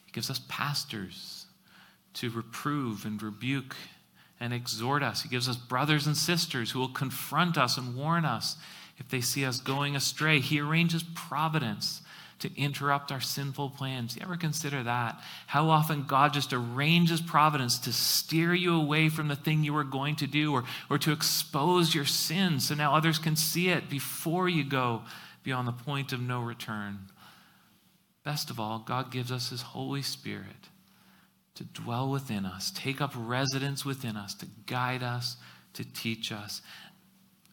He 0.08 0.12
gives 0.12 0.32
us 0.32 0.42
pastors 0.48 1.46
to 2.16 2.32
reprove 2.32 3.06
and 3.06 3.22
rebuke 3.22 3.76
and 4.40 4.52
exhort 4.52 5.04
us. 5.04 5.22
He 5.22 5.30
gives 5.30 5.48
us 5.48 5.56
brothers 5.56 6.08
and 6.08 6.18
sisters 6.18 6.72
who 6.72 6.80
will 6.80 6.90
confront 6.90 7.60
us 7.60 7.78
and 7.78 7.96
warn 7.96 8.26
us 8.26 8.58
if 8.98 9.08
they 9.10 9.22
see 9.22 9.46
us 9.46 9.60
going 9.60 9.96
astray. 9.96 10.40
He 10.40 10.60
arranges 10.60 11.04
providence 11.04 12.02
to 12.42 12.60
interrupt 12.60 13.12
our 13.12 13.22
sinful 13.22 13.72
plans. 13.72 14.16
You 14.16 14.22
ever 14.24 14.36
consider 14.36 14.84
that? 14.84 15.22
How 15.48 15.70
often 15.70 16.04
God 16.04 16.34
just 16.34 16.54
arranges 16.54 17.22
providence 17.22 17.80
to 17.80 17.94
steer 17.94 18.54
you 18.54 18.76
away 18.76 19.10
from 19.10 19.28
the 19.28 19.36
thing 19.36 19.64
you 19.64 19.74
were 19.74 19.84
going 19.84 20.16
to 20.18 20.28
do 20.28 20.54
or, 20.54 20.64
or 20.90 20.98
to 21.00 21.12
expose 21.12 21.96
your 21.96 22.06
sin 22.06 22.60
so 22.60 22.76
now 22.76 22.94
others 22.96 23.20
can 23.20 23.36
see 23.36 23.70
it 23.70 23.90
before 23.90 24.50
you 24.50 24.64
go 24.64 25.04
beyond 25.44 25.68
the 25.68 25.72
point 25.72 26.14
of 26.14 26.20
no 26.20 26.42
return. 26.42 27.00
Best 28.24 28.50
of 28.50 28.60
all, 28.60 28.80
God 28.80 29.12
gives 29.12 29.32
us 29.32 29.50
His 29.50 29.62
Holy 29.62 30.02
Spirit 30.02 30.70
to 31.56 31.64
dwell 31.64 32.10
within 32.10 32.46
us, 32.46 32.72
take 32.72 33.02
up 33.02 33.14
residence 33.16 33.84
within 33.86 34.16
us, 34.16 34.34
to 34.36 34.48
guide 34.66 35.04
us, 35.04 35.38
to 35.74 35.84
teach 35.84 36.32
us. 36.32 36.62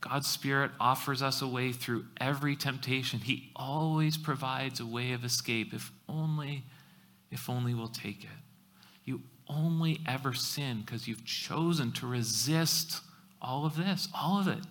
God's 0.01 0.29
Spirit 0.29 0.71
offers 0.79 1.23
us 1.23 1.43
a 1.43 1.49
way 1.49 1.73
through 1.73 2.07
every 2.21 2.55
temptation. 2.55 3.21
He 3.21 3.51
always 3.57 4.17
provides 4.17 4.81
a 4.81 4.87
way 4.87 5.13
of 5.13 5.25
escape 5.25 5.75
if 5.75 5.91
only, 6.09 6.65
if 7.31 7.51
only 7.51 7.75
we'll 7.75 7.89
take 7.89 8.23
it. 8.23 8.31
You 9.05 9.23
only 9.49 10.01
ever 10.07 10.35
sin 10.35 10.83
because 10.85 11.09
you've 11.09 11.25
chosen 11.25 11.93
to 11.93 12.07
resist 12.07 13.01
all 13.43 13.67
of 13.67 13.77
this, 13.77 14.09
all 14.15 14.39
of 14.39 14.47
it. 14.47 14.65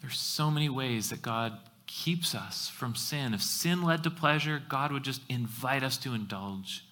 There's 0.00 0.18
so 0.18 0.50
many 0.50 0.68
ways 0.68 1.10
that 1.10 1.22
God 1.22 1.58
keeps 1.86 2.34
us 2.34 2.68
from 2.68 2.94
sin. 2.94 3.34
If 3.34 3.42
sin 3.42 3.82
led 3.82 4.04
to 4.04 4.10
pleasure, 4.10 4.62
God 4.68 4.92
would 4.92 5.02
just 5.02 5.22
invite 5.28 5.82
us 5.82 5.96
to 5.98 6.14
indulge. 6.14 6.85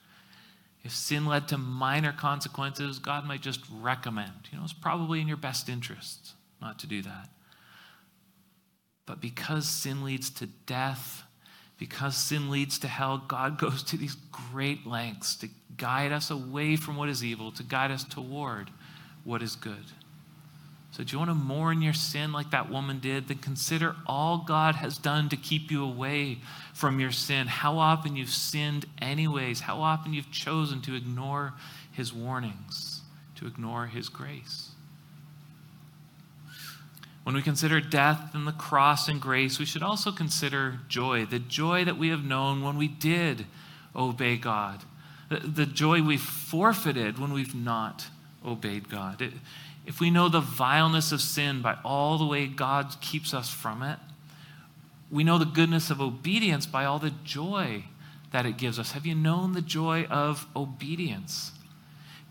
If 0.84 0.92
sin 0.92 1.24
led 1.24 1.48
to 1.48 1.58
minor 1.58 2.12
consequences, 2.12 2.98
God 2.98 3.26
might 3.26 3.40
just 3.40 3.60
recommend. 3.72 4.48
You 4.52 4.58
know, 4.58 4.64
it's 4.64 4.74
probably 4.74 5.20
in 5.20 5.26
your 5.26 5.38
best 5.38 5.68
interest 5.68 6.34
not 6.60 6.78
to 6.80 6.86
do 6.86 7.00
that. 7.02 7.30
But 9.06 9.20
because 9.20 9.66
sin 9.66 10.04
leads 10.04 10.30
to 10.30 10.46
death, 10.46 11.24
because 11.78 12.16
sin 12.16 12.50
leads 12.50 12.78
to 12.80 12.88
hell, 12.88 13.22
God 13.26 13.58
goes 13.64 13.82
to 13.84 13.96
these 13.96 14.14
great 14.30 14.86
lengths 14.86 15.36
to 15.36 15.48
guide 15.76 16.12
us 16.12 16.30
away 16.30 16.76
from 16.76 16.96
what 16.96 17.08
is 17.08 17.24
evil, 17.24 17.50
to 17.52 17.62
guide 17.62 17.90
us 17.90 18.04
toward 18.04 18.70
what 19.24 19.42
is 19.42 19.56
good. 19.56 19.84
So, 20.94 21.02
do 21.02 21.10
you 21.10 21.18
want 21.18 21.32
to 21.32 21.34
mourn 21.34 21.82
your 21.82 21.92
sin 21.92 22.30
like 22.30 22.52
that 22.52 22.70
woman 22.70 23.00
did? 23.00 23.26
Then 23.26 23.38
consider 23.38 23.96
all 24.06 24.38
God 24.38 24.76
has 24.76 24.96
done 24.96 25.28
to 25.30 25.36
keep 25.36 25.72
you 25.72 25.82
away 25.82 26.38
from 26.72 27.00
your 27.00 27.10
sin. 27.10 27.48
How 27.48 27.78
often 27.78 28.14
you've 28.14 28.30
sinned, 28.30 28.86
anyways. 29.02 29.58
How 29.58 29.80
often 29.80 30.14
you've 30.14 30.30
chosen 30.30 30.82
to 30.82 30.94
ignore 30.94 31.54
his 31.90 32.12
warnings, 32.12 33.00
to 33.34 33.46
ignore 33.48 33.86
his 33.86 34.08
grace. 34.08 34.70
When 37.24 37.34
we 37.34 37.42
consider 37.42 37.80
death 37.80 38.32
and 38.32 38.46
the 38.46 38.52
cross 38.52 39.08
and 39.08 39.20
grace, 39.20 39.58
we 39.58 39.64
should 39.64 39.82
also 39.82 40.12
consider 40.12 40.78
joy 40.88 41.24
the 41.24 41.40
joy 41.40 41.84
that 41.86 41.98
we 41.98 42.10
have 42.10 42.22
known 42.22 42.62
when 42.62 42.76
we 42.76 42.86
did 42.86 43.46
obey 43.96 44.36
God, 44.36 44.84
the, 45.28 45.40
the 45.40 45.66
joy 45.66 46.02
we 46.02 46.18
forfeited 46.18 47.18
when 47.18 47.32
we've 47.32 47.54
not 47.54 48.06
obeyed 48.46 48.88
God. 48.88 49.20
It, 49.22 49.32
if 49.86 50.00
we 50.00 50.10
know 50.10 50.28
the 50.28 50.40
vileness 50.40 51.12
of 51.12 51.20
sin 51.20 51.60
by 51.60 51.76
all 51.84 52.18
the 52.18 52.26
way 52.26 52.46
God 52.46 52.96
keeps 53.00 53.34
us 53.34 53.50
from 53.50 53.82
it, 53.82 53.98
we 55.10 55.24
know 55.24 55.38
the 55.38 55.44
goodness 55.44 55.90
of 55.90 56.00
obedience 56.00 56.66
by 56.66 56.84
all 56.84 56.98
the 56.98 57.12
joy 57.24 57.84
that 58.32 58.46
it 58.46 58.56
gives 58.56 58.78
us? 58.78 58.92
Have 58.92 59.06
you 59.06 59.14
known 59.14 59.52
the 59.52 59.62
joy 59.62 60.04
of 60.04 60.46
obedience? 60.56 61.52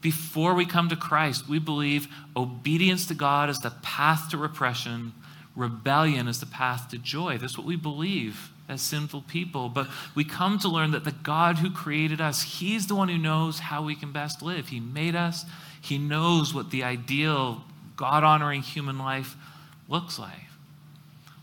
Before 0.02 0.54
we 0.54 0.66
come 0.66 0.90
to 0.90 0.98
Christ, 0.98 1.48
we 1.48 1.60
believe 1.60 2.08
obedience 2.36 3.06
to 3.08 3.14
God 3.14 3.50
is 3.50 3.60
the 3.60 3.72
path 3.82 4.30
to 4.32 4.38
repression, 4.38 5.14
rebellion 5.56 6.28
is 6.28 6.42
the 6.42 6.46
path 6.46 6.90
to 6.90 6.98
joy. 6.98 7.38
That's 7.38 7.58
what 7.58 7.66
we 7.66 7.78
believe 7.78 8.50
as 8.70 8.82
sinful 8.82 9.24
people. 9.24 9.70
But 9.70 9.88
we 10.16 10.24
come 10.24 10.58
to 10.60 10.70
learn 10.70 10.92
that 10.92 11.04
the 11.04 11.12
God 11.12 11.58
who 11.58 11.72
created 11.72 12.22
us, 12.22 12.42
He's 12.44 12.88
the 12.88 12.96
one 12.96 13.10
who 13.10 13.18
knows 13.18 13.60
how 13.60 13.84
we 13.84 13.96
can 13.96 14.12
best 14.12 14.42
live. 14.42 14.70
He 14.70 14.80
made 14.80 15.16
us, 15.16 15.46
He 15.82 15.98
knows 15.98 16.54
what 16.54 16.72
the 16.72 16.84
ideal, 16.84 17.64
God 17.96 18.24
honoring 18.24 18.62
human 18.62 18.98
life 18.98 19.36
looks 19.88 20.18
like. 20.18 20.32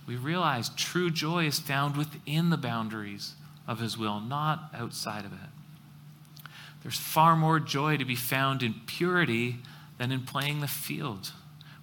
We 0.06 0.16
realize 0.16 0.70
true 0.70 1.10
joy 1.10 1.46
is 1.46 1.60
found 1.60 1.96
within 1.96 2.50
the 2.50 2.56
boundaries 2.56 3.34
of 3.68 3.78
His 3.78 3.96
will, 3.96 4.20
not 4.20 4.70
outside 4.74 5.24
of 5.24 5.32
it. 5.32 6.50
There's 6.82 6.98
far 6.98 7.36
more 7.36 7.60
joy 7.60 7.96
to 7.96 8.04
be 8.04 8.16
found 8.16 8.62
in 8.62 8.74
purity 8.86 9.58
than 9.98 10.10
in 10.10 10.22
playing 10.22 10.60
the 10.60 10.66
field, 10.66 11.32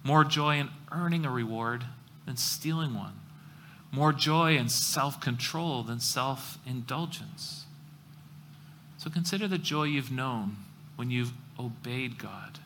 more 0.02 0.24
joy 0.24 0.56
in 0.56 0.68
earning 0.90 1.24
a 1.24 1.30
reward 1.30 1.84
than 2.26 2.36
stealing 2.36 2.94
one, 2.94 3.14
more 3.90 4.12
joy 4.12 4.56
in 4.56 4.68
self 4.68 5.20
control 5.20 5.82
than 5.82 6.00
self 6.00 6.58
indulgence. 6.66 7.64
So 8.98 9.10
consider 9.10 9.46
the 9.46 9.58
joy 9.58 9.84
you've 9.84 10.10
known 10.10 10.56
when 10.96 11.10
you've 11.10 11.32
obeyed 11.58 12.18
God. 12.18 12.58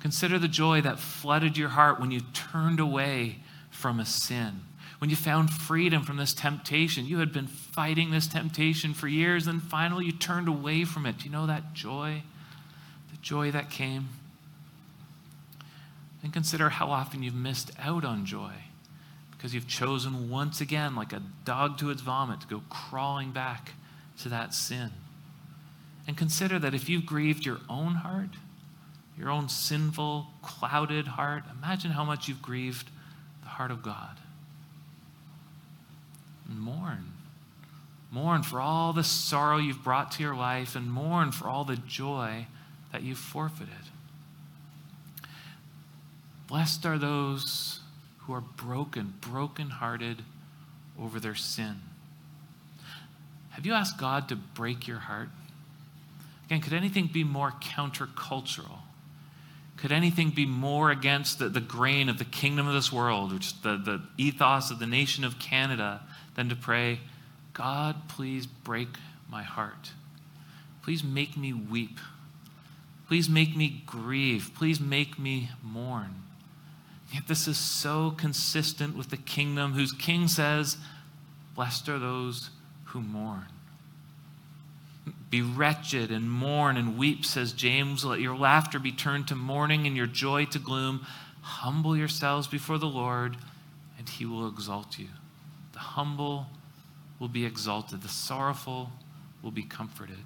Consider 0.00 0.38
the 0.38 0.48
joy 0.48 0.80
that 0.80 0.98
flooded 0.98 1.56
your 1.56 1.70
heart 1.70 2.00
when 2.00 2.10
you 2.10 2.20
turned 2.32 2.80
away 2.80 3.36
from 3.70 4.00
a 4.00 4.06
sin 4.06 4.62
when 5.04 5.10
you 5.10 5.16
found 5.16 5.50
freedom 5.50 6.02
from 6.02 6.16
this 6.16 6.32
temptation. 6.32 7.04
You 7.04 7.18
had 7.18 7.30
been 7.30 7.46
fighting 7.46 8.10
this 8.10 8.26
temptation 8.26 8.94
for 8.94 9.06
years, 9.06 9.46
and 9.46 9.62
finally 9.62 10.06
you 10.06 10.12
turned 10.12 10.48
away 10.48 10.86
from 10.86 11.04
it. 11.04 11.18
Do 11.18 11.24
you 11.26 11.30
know 11.30 11.46
that 11.46 11.74
joy? 11.74 12.22
The 13.10 13.18
joy 13.18 13.50
that 13.50 13.68
came? 13.68 14.08
And 16.22 16.32
consider 16.32 16.70
how 16.70 16.86
often 16.86 17.22
you've 17.22 17.34
missed 17.34 17.70
out 17.78 18.02
on 18.02 18.24
joy 18.24 18.52
because 19.44 19.54
you've 19.54 19.68
chosen 19.68 20.30
once 20.30 20.62
again, 20.62 20.96
like 20.96 21.12
a 21.12 21.20
dog 21.44 21.76
to 21.76 21.90
its 21.90 22.00
vomit, 22.00 22.40
to 22.40 22.46
go 22.46 22.62
crawling 22.70 23.30
back 23.30 23.72
to 24.18 24.30
that 24.30 24.54
sin. 24.54 24.90
And 26.06 26.16
consider 26.16 26.58
that 26.58 26.72
if 26.72 26.88
you've 26.88 27.04
grieved 27.04 27.44
your 27.44 27.58
own 27.68 27.96
heart, 27.96 28.30
your 29.18 29.28
own 29.28 29.50
sinful, 29.50 30.28
clouded 30.40 31.06
heart, 31.06 31.42
imagine 31.58 31.90
how 31.90 32.04
much 32.04 32.26
you've 32.26 32.40
grieved 32.40 32.90
the 33.42 33.50
heart 33.50 33.70
of 33.70 33.82
God 33.82 34.16
and 36.48 36.58
mourn. 36.58 37.12
Mourn 38.10 38.42
for 38.42 38.62
all 38.62 38.94
the 38.94 39.04
sorrow 39.04 39.58
you've 39.58 39.84
brought 39.84 40.10
to 40.12 40.22
your 40.22 40.34
life 40.34 40.74
and 40.74 40.90
mourn 40.90 41.32
for 41.32 41.48
all 41.48 41.66
the 41.66 41.76
joy 41.76 42.46
that 42.92 43.02
you've 43.02 43.18
forfeited. 43.18 43.74
Blessed 46.48 46.86
are 46.86 46.96
those 46.96 47.80
who 48.26 48.32
are 48.32 48.40
broken, 48.40 49.14
broken-hearted 49.20 50.22
over 51.00 51.20
their 51.20 51.34
sin. 51.34 51.76
Have 53.50 53.66
you 53.66 53.72
asked 53.72 53.98
God 53.98 54.28
to 54.28 54.36
break 54.36 54.88
your 54.88 54.98
heart? 54.98 55.28
Again, 56.46 56.60
could 56.60 56.72
anything 56.72 57.06
be 57.06 57.24
more 57.24 57.52
countercultural? 57.52 58.78
Could 59.76 59.92
anything 59.92 60.30
be 60.30 60.46
more 60.46 60.90
against 60.90 61.38
the, 61.38 61.48
the 61.48 61.60
grain 61.60 62.08
of 62.08 62.18
the 62.18 62.24
kingdom 62.24 62.66
of 62.66 62.74
this 62.74 62.92
world, 62.92 63.32
which 63.32 63.60
the, 63.62 63.76
the 63.76 64.02
ethos 64.16 64.70
of 64.70 64.78
the 64.78 64.86
nation 64.86 65.24
of 65.24 65.38
Canada, 65.38 66.00
than 66.34 66.48
to 66.48 66.56
pray, 66.56 67.00
God, 67.52 68.08
please 68.08 68.46
break 68.46 68.88
my 69.30 69.42
heart. 69.42 69.92
Please 70.82 71.04
make 71.04 71.36
me 71.36 71.52
weep. 71.52 71.98
Please 73.08 73.28
make 73.28 73.56
me 73.56 73.82
grieve. 73.86 74.50
Please 74.54 74.80
make 74.80 75.18
me 75.18 75.50
mourn. 75.62 76.23
Yet 77.12 77.28
this 77.28 77.46
is 77.46 77.58
so 77.58 78.10
consistent 78.10 78.96
with 78.96 79.10
the 79.10 79.16
kingdom 79.16 79.72
whose 79.72 79.92
king 79.92 80.28
says, 80.28 80.76
Blessed 81.54 81.88
are 81.88 81.98
those 81.98 82.50
who 82.86 83.00
mourn. 83.00 83.46
Be 85.30 85.42
wretched 85.42 86.10
and 86.10 86.30
mourn 86.30 86.76
and 86.76 86.96
weep, 86.96 87.24
says 87.24 87.52
James. 87.52 88.04
Let 88.04 88.20
your 88.20 88.36
laughter 88.36 88.78
be 88.78 88.92
turned 88.92 89.28
to 89.28 89.34
mourning 89.34 89.86
and 89.86 89.96
your 89.96 90.06
joy 90.06 90.46
to 90.46 90.58
gloom. 90.58 91.06
Humble 91.42 91.96
yourselves 91.96 92.46
before 92.46 92.78
the 92.78 92.86
Lord, 92.86 93.36
and 93.98 94.08
he 94.08 94.24
will 94.24 94.48
exalt 94.48 94.98
you. 94.98 95.08
The 95.72 95.80
humble 95.80 96.46
will 97.18 97.28
be 97.28 97.44
exalted, 97.44 98.02
the 98.02 98.08
sorrowful 98.08 98.90
will 99.42 99.50
be 99.50 99.62
comforted. 99.62 100.24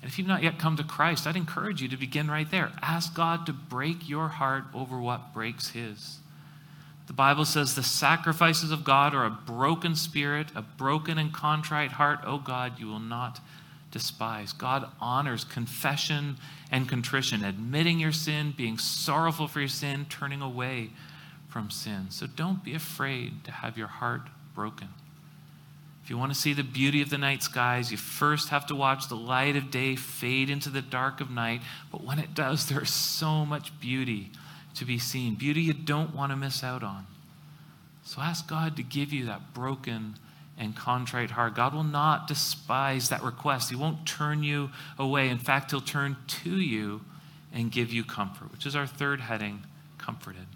And 0.00 0.10
if 0.10 0.18
you've 0.18 0.28
not 0.28 0.42
yet 0.42 0.58
come 0.58 0.76
to 0.76 0.84
Christ, 0.84 1.26
I'd 1.26 1.36
encourage 1.36 1.82
you 1.82 1.88
to 1.88 1.96
begin 1.96 2.30
right 2.30 2.50
there. 2.50 2.72
Ask 2.80 3.14
God 3.14 3.46
to 3.46 3.52
break 3.52 4.08
your 4.08 4.28
heart 4.28 4.64
over 4.72 5.00
what 5.00 5.34
breaks 5.34 5.70
His. 5.70 6.18
The 7.08 7.14
Bible 7.14 7.46
says 7.46 7.74
the 7.74 7.82
sacrifices 7.82 8.70
of 8.70 8.84
God 8.84 9.14
are 9.14 9.24
a 9.24 9.30
broken 9.30 9.96
spirit, 9.96 10.48
a 10.54 10.62
broken 10.62 11.18
and 11.18 11.32
contrite 11.32 11.92
heart. 11.92 12.20
Oh 12.24 12.38
God, 12.38 12.78
you 12.78 12.86
will 12.86 13.00
not 13.00 13.40
despise. 13.90 14.52
God 14.52 14.90
honors 15.00 15.42
confession 15.42 16.36
and 16.70 16.86
contrition, 16.88 17.42
admitting 17.42 17.98
your 17.98 18.12
sin, 18.12 18.52
being 18.56 18.76
sorrowful 18.76 19.48
for 19.48 19.60
your 19.60 19.68
sin, 19.68 20.06
turning 20.10 20.42
away 20.42 20.90
from 21.48 21.70
sin. 21.70 22.08
So 22.10 22.26
don't 22.26 22.62
be 22.62 22.74
afraid 22.74 23.42
to 23.44 23.52
have 23.52 23.78
your 23.78 23.86
heart 23.86 24.28
broken. 24.54 24.88
If 26.08 26.10
you 26.12 26.16
want 26.16 26.32
to 26.32 26.40
see 26.40 26.54
the 26.54 26.62
beauty 26.62 27.02
of 27.02 27.10
the 27.10 27.18
night 27.18 27.42
skies, 27.42 27.90
you 27.90 27.98
first 27.98 28.48
have 28.48 28.64
to 28.68 28.74
watch 28.74 29.10
the 29.10 29.14
light 29.14 29.56
of 29.56 29.70
day 29.70 29.94
fade 29.94 30.48
into 30.48 30.70
the 30.70 30.80
dark 30.80 31.20
of 31.20 31.30
night. 31.30 31.60
But 31.92 32.02
when 32.02 32.18
it 32.18 32.32
does, 32.32 32.64
there's 32.66 32.90
so 32.90 33.44
much 33.44 33.78
beauty 33.78 34.30
to 34.76 34.86
be 34.86 34.98
seen, 34.98 35.34
beauty 35.34 35.60
you 35.60 35.74
don't 35.74 36.14
want 36.14 36.32
to 36.32 36.36
miss 36.36 36.64
out 36.64 36.82
on. 36.82 37.06
So 38.04 38.22
ask 38.22 38.48
God 38.48 38.74
to 38.76 38.82
give 38.82 39.12
you 39.12 39.26
that 39.26 39.52
broken 39.52 40.14
and 40.56 40.74
contrite 40.74 41.32
heart. 41.32 41.54
God 41.54 41.74
will 41.74 41.84
not 41.84 42.26
despise 42.26 43.10
that 43.10 43.22
request. 43.22 43.68
He 43.68 43.76
won't 43.76 44.06
turn 44.06 44.42
you 44.42 44.70
away. 44.98 45.28
In 45.28 45.38
fact, 45.38 45.72
He'll 45.72 45.82
turn 45.82 46.16
to 46.26 46.58
you 46.58 47.02
and 47.52 47.70
give 47.70 47.92
you 47.92 48.02
comfort, 48.02 48.50
which 48.50 48.64
is 48.64 48.74
our 48.74 48.86
third 48.86 49.20
heading 49.20 49.62
comforted. 49.98 50.46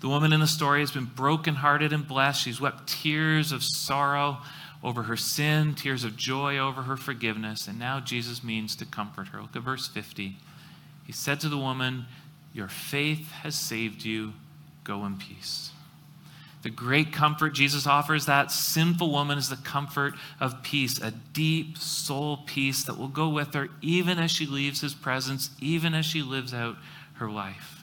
The 0.00 0.08
woman 0.08 0.32
in 0.32 0.40
the 0.40 0.46
story 0.46 0.80
has 0.80 0.90
been 0.90 1.04
brokenhearted 1.04 1.92
and 1.92 2.08
blessed. 2.08 2.42
She's 2.42 2.60
wept 2.60 2.86
tears 2.86 3.52
of 3.52 3.62
sorrow 3.62 4.38
over 4.82 5.02
her 5.04 5.16
sin, 5.16 5.74
tears 5.74 6.04
of 6.04 6.16
joy 6.16 6.56
over 6.56 6.82
her 6.82 6.96
forgiveness. 6.96 7.68
And 7.68 7.78
now 7.78 8.00
Jesus 8.00 8.42
means 8.42 8.74
to 8.76 8.86
comfort 8.86 9.28
her. 9.28 9.42
Look 9.42 9.54
at 9.54 9.62
verse 9.62 9.88
50. 9.88 10.36
He 11.04 11.12
said 11.12 11.38
to 11.40 11.50
the 11.50 11.58
woman, 11.58 12.06
Your 12.54 12.68
faith 12.68 13.30
has 13.32 13.54
saved 13.54 14.04
you. 14.04 14.32
Go 14.84 15.04
in 15.04 15.18
peace. 15.18 15.70
The 16.62 16.70
great 16.70 17.12
comfort 17.12 17.50
Jesus 17.50 17.86
offers 17.86 18.24
that 18.26 18.50
sinful 18.50 19.10
woman 19.10 19.36
is 19.36 19.50
the 19.50 19.56
comfort 19.56 20.14
of 20.40 20.62
peace, 20.62 20.98
a 20.98 21.10
deep 21.10 21.76
soul 21.76 22.38
peace 22.46 22.84
that 22.84 22.98
will 22.98 23.08
go 23.08 23.28
with 23.28 23.52
her 23.54 23.68
even 23.82 24.18
as 24.18 24.30
she 24.30 24.46
leaves 24.46 24.80
his 24.80 24.94
presence, 24.94 25.50
even 25.60 25.94
as 25.94 26.06
she 26.06 26.22
lives 26.22 26.54
out 26.54 26.76
her 27.14 27.30
life 27.30 27.79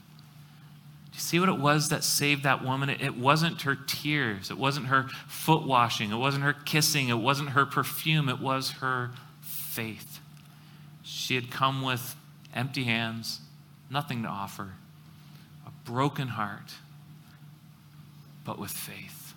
you 1.17 1.21
see 1.21 1.39
what 1.39 1.49
it 1.49 1.57
was 1.57 1.89
that 1.89 2.03
saved 2.03 2.43
that 2.43 2.63
woman? 2.63 2.91
It 2.91 3.17
wasn't 3.17 3.63
her 3.63 3.75
tears. 3.75 4.51
It 4.51 4.57
wasn't 4.59 4.85
her 4.85 5.07
foot 5.27 5.65
washing. 5.65 6.11
It 6.11 6.17
wasn't 6.17 6.43
her 6.43 6.53
kissing. 6.53 7.09
It 7.09 7.17
wasn't 7.17 7.49
her 7.49 7.65
perfume. 7.65 8.29
It 8.29 8.39
was 8.39 8.69
her 8.73 9.09
faith. 9.41 10.19
She 11.01 11.33
had 11.33 11.49
come 11.49 11.81
with 11.81 12.15
empty 12.53 12.83
hands, 12.83 13.39
nothing 13.89 14.21
to 14.21 14.29
offer, 14.29 14.73
a 15.65 15.71
broken 15.89 16.27
heart, 16.27 16.75
but 18.45 18.59
with 18.59 18.69
faith. 18.69 19.33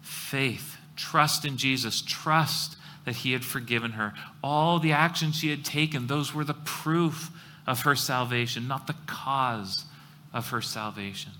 Faith, 0.00 0.76
trust 0.96 1.44
in 1.44 1.56
Jesus, 1.56 2.02
trust 2.04 2.74
that 3.04 3.14
He 3.14 3.30
had 3.30 3.44
forgiven 3.44 3.92
her. 3.92 4.12
All 4.42 4.80
the 4.80 4.90
actions 4.90 5.36
she 5.36 5.50
had 5.50 5.64
taken, 5.64 6.08
those 6.08 6.34
were 6.34 6.42
the 6.42 6.54
proof 6.54 7.30
of 7.64 7.82
her 7.82 7.94
salvation, 7.94 8.66
not 8.66 8.88
the 8.88 8.96
cause 9.06 9.84
of 10.32 10.48
her 10.50 10.62
salvation. 10.62 11.32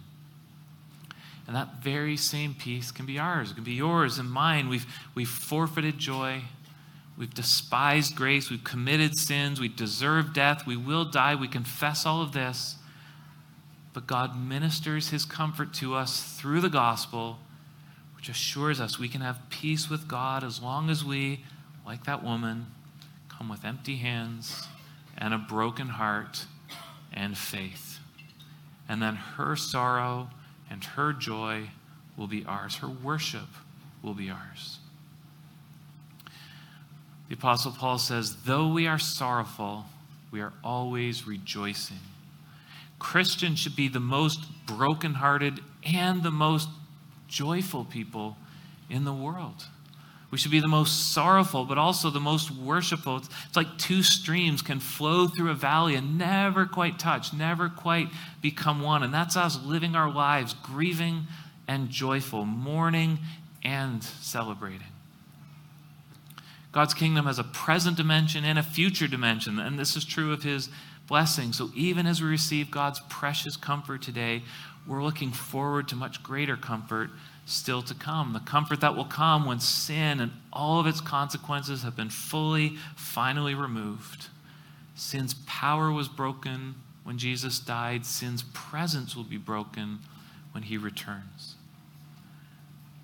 And 1.46 1.56
that 1.56 1.82
very 1.82 2.16
same 2.16 2.54
peace 2.54 2.90
can 2.90 3.06
be 3.06 3.18
ours, 3.18 3.50
it 3.50 3.54
can 3.54 3.64
be 3.64 3.72
yours 3.72 4.18
and 4.18 4.30
mine. 4.30 4.68
We've, 4.68 4.86
we've 5.14 5.28
forfeited 5.28 5.98
joy. 5.98 6.42
We've 7.18 7.34
despised 7.34 8.16
grace. 8.16 8.50
We've 8.50 8.64
committed 8.64 9.18
sins. 9.18 9.60
We 9.60 9.68
deserve 9.68 10.32
death. 10.32 10.66
We 10.66 10.76
will 10.76 11.04
die. 11.04 11.34
We 11.34 11.46
confess 11.46 12.06
all 12.06 12.22
of 12.22 12.32
this. 12.32 12.76
But 13.92 14.06
God 14.06 14.36
ministers 14.36 15.10
his 15.10 15.26
comfort 15.26 15.74
to 15.74 15.94
us 15.94 16.22
through 16.38 16.62
the 16.62 16.70
gospel, 16.70 17.38
which 18.16 18.30
assures 18.30 18.80
us 18.80 18.98
we 18.98 19.08
can 19.08 19.20
have 19.20 19.50
peace 19.50 19.90
with 19.90 20.08
God 20.08 20.42
as 20.42 20.62
long 20.62 20.88
as 20.88 21.04
we, 21.04 21.44
like 21.84 22.04
that 22.06 22.24
woman, 22.24 22.66
come 23.28 23.50
with 23.50 23.64
empty 23.64 23.96
hands 23.96 24.66
and 25.18 25.34
a 25.34 25.38
broken 25.38 25.88
heart 25.88 26.46
and 27.12 27.36
faith 27.36 27.91
and 28.88 29.00
then 29.00 29.16
her 29.16 29.56
sorrow 29.56 30.30
and 30.70 30.84
her 30.84 31.12
joy 31.12 31.70
will 32.16 32.26
be 32.26 32.44
ours. 32.44 32.76
Her 32.76 32.88
worship 32.88 33.48
will 34.02 34.14
be 34.14 34.30
ours. 34.30 34.78
The 37.28 37.34
Apostle 37.34 37.72
Paul 37.72 37.98
says, 37.98 38.42
Though 38.44 38.68
we 38.68 38.86
are 38.86 38.98
sorrowful, 38.98 39.86
we 40.30 40.40
are 40.40 40.52
always 40.62 41.26
rejoicing. 41.26 42.00
Christians 42.98 43.58
should 43.58 43.76
be 43.76 43.88
the 43.88 44.00
most 44.00 44.44
brokenhearted 44.66 45.60
and 45.84 46.22
the 46.22 46.30
most 46.30 46.68
joyful 47.28 47.84
people 47.84 48.36
in 48.88 49.04
the 49.04 49.12
world. 49.12 49.66
We 50.32 50.38
should 50.38 50.50
be 50.50 50.60
the 50.60 50.66
most 50.66 51.12
sorrowful, 51.12 51.66
but 51.66 51.76
also 51.76 52.08
the 52.08 52.18
most 52.18 52.50
worshipful. 52.50 53.18
It's, 53.18 53.28
it's, 53.46 53.56
like 53.56 53.76
two 53.76 54.02
streams 54.02 54.62
can 54.62 54.80
flow 54.80 55.28
through 55.28 55.50
a 55.50 55.54
valley 55.54 55.94
and 55.94 56.16
never 56.16 56.64
quite 56.64 56.98
touch, 56.98 57.34
never 57.34 57.68
quite 57.68 58.08
become 58.40 58.80
one. 58.80 59.02
And 59.02 59.12
that's 59.12 59.36
us 59.36 59.62
living 59.62 59.94
our 59.94 60.10
lives, 60.10 60.54
grieving 60.54 61.26
and 61.68 61.90
joyful, 61.90 62.46
mourning 62.46 63.18
and 63.62 64.02
celebrating. 64.02 64.86
God's 66.72 66.94
kingdom 66.94 67.26
has 67.26 67.38
a 67.38 67.44
present 67.44 67.98
dimension 67.98 68.42
and 68.42 68.58
a 68.58 68.62
future 68.62 69.06
dimension, 69.06 69.58
and 69.58 69.78
this 69.78 69.96
is 69.96 70.04
true 70.06 70.32
of 70.32 70.42
his 70.42 70.70
blessing. 71.06 71.52
So 71.52 71.70
even 71.74 72.06
as 72.06 72.22
we 72.22 72.28
receive 72.28 72.70
God's 72.70 73.00
precious 73.10 73.58
comfort 73.58 74.00
today, 74.00 74.44
we're 74.86 75.04
looking 75.04 75.30
forward 75.30 75.88
to 75.88 75.96
much 75.96 76.22
greater 76.22 76.56
comfort 76.56 77.10
still 77.44 77.82
to 77.82 77.94
come. 77.94 78.32
The 78.32 78.40
comfort 78.40 78.80
that 78.80 78.96
will 78.96 79.04
come 79.04 79.44
when 79.44 79.60
sin 79.60 80.20
and 80.20 80.32
all 80.52 80.78
of 80.78 80.86
its 80.86 81.00
consequences 81.00 81.82
have 81.82 81.96
been 81.96 82.10
fully, 82.10 82.76
finally 82.96 83.54
removed. 83.54 84.28
Sin's 84.94 85.34
power 85.46 85.90
was 85.90 86.08
broken 86.08 86.76
when 87.04 87.18
Jesus 87.18 87.58
died, 87.58 88.06
sin's 88.06 88.44
presence 88.54 89.16
will 89.16 89.24
be 89.24 89.36
broken 89.36 89.98
when 90.52 90.64
he 90.64 90.76
returns. 90.76 91.56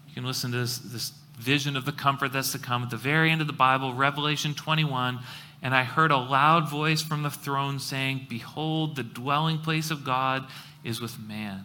You 0.07 0.15
can 0.15 0.25
listen 0.25 0.53
to 0.53 0.59
this, 0.59 0.79
this 0.79 1.13
vision 1.37 1.77
of 1.77 1.85
the 1.85 1.93
comfort 1.93 2.33
that's 2.33 2.53
to 2.53 2.59
come 2.59 2.85
at 2.85 2.91
the 2.91 2.97
very 2.97 3.31
end 3.31 3.41
of 3.41 3.47
the 3.47 3.53
Bible, 3.53 3.95
Revelation 3.95 4.55
21. 4.55 5.19
And 5.61 5.75
I 5.75 5.83
heard 5.83 6.13
a 6.13 6.17
loud 6.17 6.69
voice 6.69 7.03
from 7.03 7.25
the 7.25 7.31
throne 7.31 7.81
saying, 7.81 8.27
Behold, 8.29 8.95
the 8.95 9.03
dwelling 9.03 9.59
place 9.59 9.91
of 9.91 10.05
God 10.05 10.47
is 10.85 11.01
with 11.01 11.19
man 11.19 11.65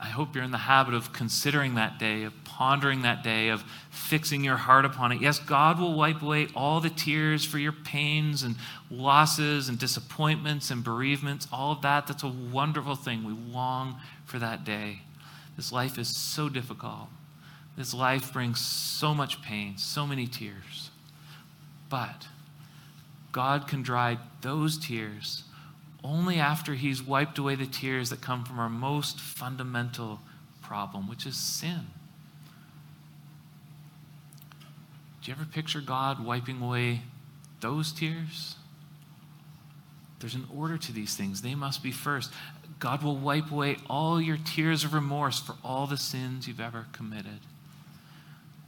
I 0.00 0.06
hope 0.06 0.34
you're 0.34 0.44
in 0.44 0.50
the 0.50 0.58
habit 0.58 0.94
of 0.94 1.12
considering 1.12 1.74
that 1.74 1.98
day, 1.98 2.24
of 2.24 2.32
pondering 2.44 3.02
that 3.02 3.24
day, 3.24 3.48
of 3.48 3.64
fixing 3.90 4.44
your 4.44 4.56
heart 4.56 4.84
upon 4.84 5.12
it. 5.12 5.20
Yes, 5.20 5.38
God 5.38 5.80
will 5.80 5.94
wipe 5.94 6.20
away 6.22 6.48
all 6.54 6.80
the 6.80 6.90
tears 6.90 7.44
for 7.44 7.58
your 7.58 7.72
pains 7.72 8.42
and 8.42 8.56
losses 8.90 9.68
and 9.68 9.78
disappointments 9.78 10.70
and 10.70 10.84
bereavements, 10.84 11.48
all 11.52 11.72
of 11.72 11.82
that. 11.82 12.06
That's 12.06 12.22
a 12.22 12.28
wonderful 12.28 12.96
thing. 12.96 13.24
We 13.24 13.32
long 13.32 13.96
for 14.26 14.38
that 14.38 14.64
day. 14.64 15.02
This 15.56 15.72
life 15.72 15.98
is 15.98 16.08
so 16.08 16.48
difficult. 16.48 17.08
This 17.76 17.94
life 17.94 18.32
brings 18.32 18.60
so 18.60 19.14
much 19.14 19.42
pain, 19.42 19.78
so 19.78 20.06
many 20.06 20.26
tears. 20.26 20.90
But 21.88 22.28
God 23.32 23.66
can 23.66 23.82
dry 23.82 24.18
those 24.42 24.78
tears 24.78 25.44
only 26.02 26.38
after 26.38 26.74
He's 26.74 27.02
wiped 27.02 27.38
away 27.38 27.54
the 27.54 27.66
tears 27.66 28.10
that 28.10 28.20
come 28.20 28.44
from 28.44 28.58
our 28.58 28.68
most 28.68 29.20
fundamental 29.20 30.20
problem, 30.62 31.08
which 31.08 31.26
is 31.26 31.36
sin. 31.36 31.86
Do 35.22 35.30
you 35.30 35.36
ever 35.36 35.44
picture 35.44 35.80
God 35.80 36.24
wiping 36.24 36.62
away 36.62 37.02
those 37.60 37.92
tears? 37.92 38.56
There's 40.20 40.34
an 40.34 40.46
order 40.54 40.78
to 40.78 40.92
these 40.92 41.16
things. 41.16 41.42
They 41.42 41.54
must 41.54 41.82
be 41.82 41.92
first. 41.92 42.32
God 42.78 43.02
will 43.02 43.16
wipe 43.16 43.50
away 43.50 43.76
all 43.88 44.20
your 44.20 44.38
tears 44.38 44.84
of 44.84 44.94
remorse 44.94 45.38
for 45.38 45.54
all 45.62 45.86
the 45.86 45.96
sins 45.96 46.48
you've 46.48 46.60
ever 46.60 46.86
committed. 46.92 47.40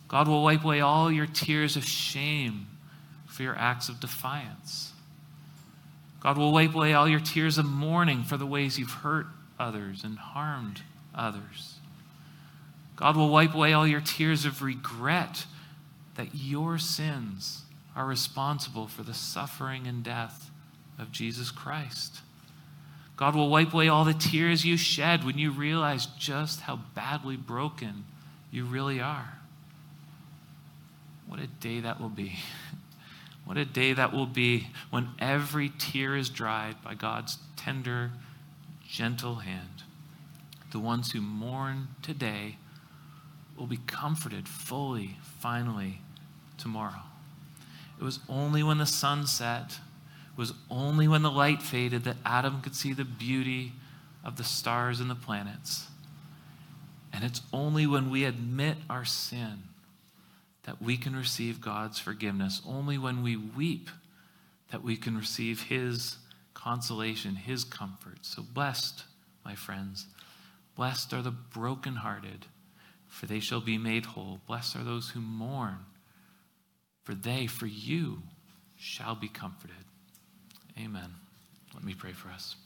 God 0.09 0.29
will 0.29 0.43
wipe 0.43 0.65
away 0.65 0.81
all 0.81 1.11
your 1.11 1.27
tears 1.27 1.77
of 1.77 1.85
shame 1.85 2.67
for 3.27 3.43
your 3.43 3.57
acts 3.57 3.89
of 3.89 4.01
defiance. 4.01 4.92
God 6.23 6.39
will 6.39 6.53
wipe 6.53 6.75
away 6.75 6.95
all 6.95 7.09
your 7.09 7.19
tears 7.19 7.59
of 7.59 7.67
mourning 7.67 8.23
for 8.23 8.37
the 8.37 8.47
ways 8.47 8.79
you've 8.79 8.93
hurt 8.93 9.27
others 9.59 10.05
and 10.05 10.17
harmed 10.17 10.83
others. 11.13 11.79
God 12.95 13.17
will 13.17 13.29
wipe 13.29 13.55
away 13.55 13.73
all 13.73 13.87
your 13.87 14.01
tears 14.01 14.45
of 14.45 14.63
regret 14.63 15.47
that 16.15 16.29
your 16.33 16.79
sins 16.79 17.63
are 17.97 18.07
responsible 18.07 18.87
for 18.87 19.03
the 19.03 19.15
suffering 19.15 19.89
and 19.89 20.05
death 20.05 20.51
of 20.97 21.11
Jesus 21.11 21.51
Christ. 21.51 22.21
God 23.17 23.35
will 23.35 23.51
wipe 23.51 23.75
away 23.75 23.89
all 23.89 24.05
the 24.05 24.15
tears 24.15 24.65
you 24.65 24.77
shed 24.77 25.25
when 25.25 25.39
you 25.39 25.51
realize 25.51 26.07
just 26.07 26.61
how 26.61 26.77
badly 26.95 27.37
broken 27.37 28.05
you 28.53 28.65
really 28.65 29.01
are. 29.01 29.39
What 31.27 31.41
a 31.41 31.49
day 31.49 31.81
that 31.81 32.01
will 32.01 32.09
be. 32.09 32.39
What 33.45 33.57
a 33.57 33.65
day 33.65 33.93
that 33.93 34.13
will 34.13 34.27
be 34.27 34.69
when 34.91 35.11
every 35.19 35.71
tear 35.79 36.17
is 36.17 36.29
dried 36.29 36.83
by 36.83 36.95
God's 36.95 37.39
tender, 37.57 38.13
gentle 38.89 39.37
hand. 39.37 39.83
The 40.71 40.79
ones 40.79 41.13
who 41.13 41.21
mourn 41.21 41.89
today 42.03 42.57
will 43.57 43.67
be 43.67 43.79
comforted 43.87 44.49
fully, 44.49 45.17
finally, 45.41 46.01
tomorrow. 46.57 47.03
It 48.01 48.05
was 48.05 48.21
only 48.29 48.63
when 48.63 48.79
the 48.79 48.87
sun 48.87 49.27
set, 49.27 49.73
it 49.73 50.39
was 50.39 50.55
only 50.71 51.07
when 51.07 51.23
the 51.23 51.31
light 51.31 51.63
faded 51.63 52.05
that 52.05 52.17
Adam 52.25 52.63
could 52.63 52.75
see 52.75 52.93
the 52.93 53.05
beauty 53.05 53.73
of 54.25 54.37
the 54.37 54.45
stars 54.45 54.99
and 54.99 55.11
the 55.11 55.15
planets. 55.15 55.89
And 57.13 57.23
it's 57.23 57.43
only 57.53 57.87
when 57.87 58.11
we 58.11 58.25
admit 58.25 58.79
our 58.89 59.05
sin 59.05 59.65
that 60.65 60.81
we 60.81 60.97
can 60.97 61.17
receive 61.17 61.61
God's 61.61 61.99
forgiveness. 61.99 62.63
Only 62.67 62.99
when 62.99 63.23
we 63.23 63.37
weep 63.37 63.91
that 64.71 64.83
we 64.83 64.97
can 64.97 65.17
receive 65.17 65.63
His 65.65 66.17
consolation, 66.55 67.35
His 67.35 67.65
comfort. 67.65 68.19
So 68.23 68.43
blessed, 68.43 69.05
my 69.45 69.55
friends, 69.55 70.07
blessed 70.77 71.13
are 71.13 71.23
the 71.23 71.31
brokenhearted, 71.31 72.47
for 73.09 73.27
they 73.27 73.41
shall 73.41 73.61
be 73.61 73.77
made 73.77 74.07
whole. 74.07 74.41
Blessed 74.47 74.77
are 74.77 74.85
those 74.85 75.11
who 75.11 75.21
mourn, 75.21 75.79
for 77.03 77.15
they, 77.15 77.47
for 77.47 77.67
you, 77.67 78.23
shall 78.77 79.15
be 79.15 79.29
comforted. 79.29 79.77
Amen. 80.79 81.15
Let 81.75 81.85
me 81.85 81.95
pray 81.95 82.13
for 82.13 82.29
us. 82.29 82.57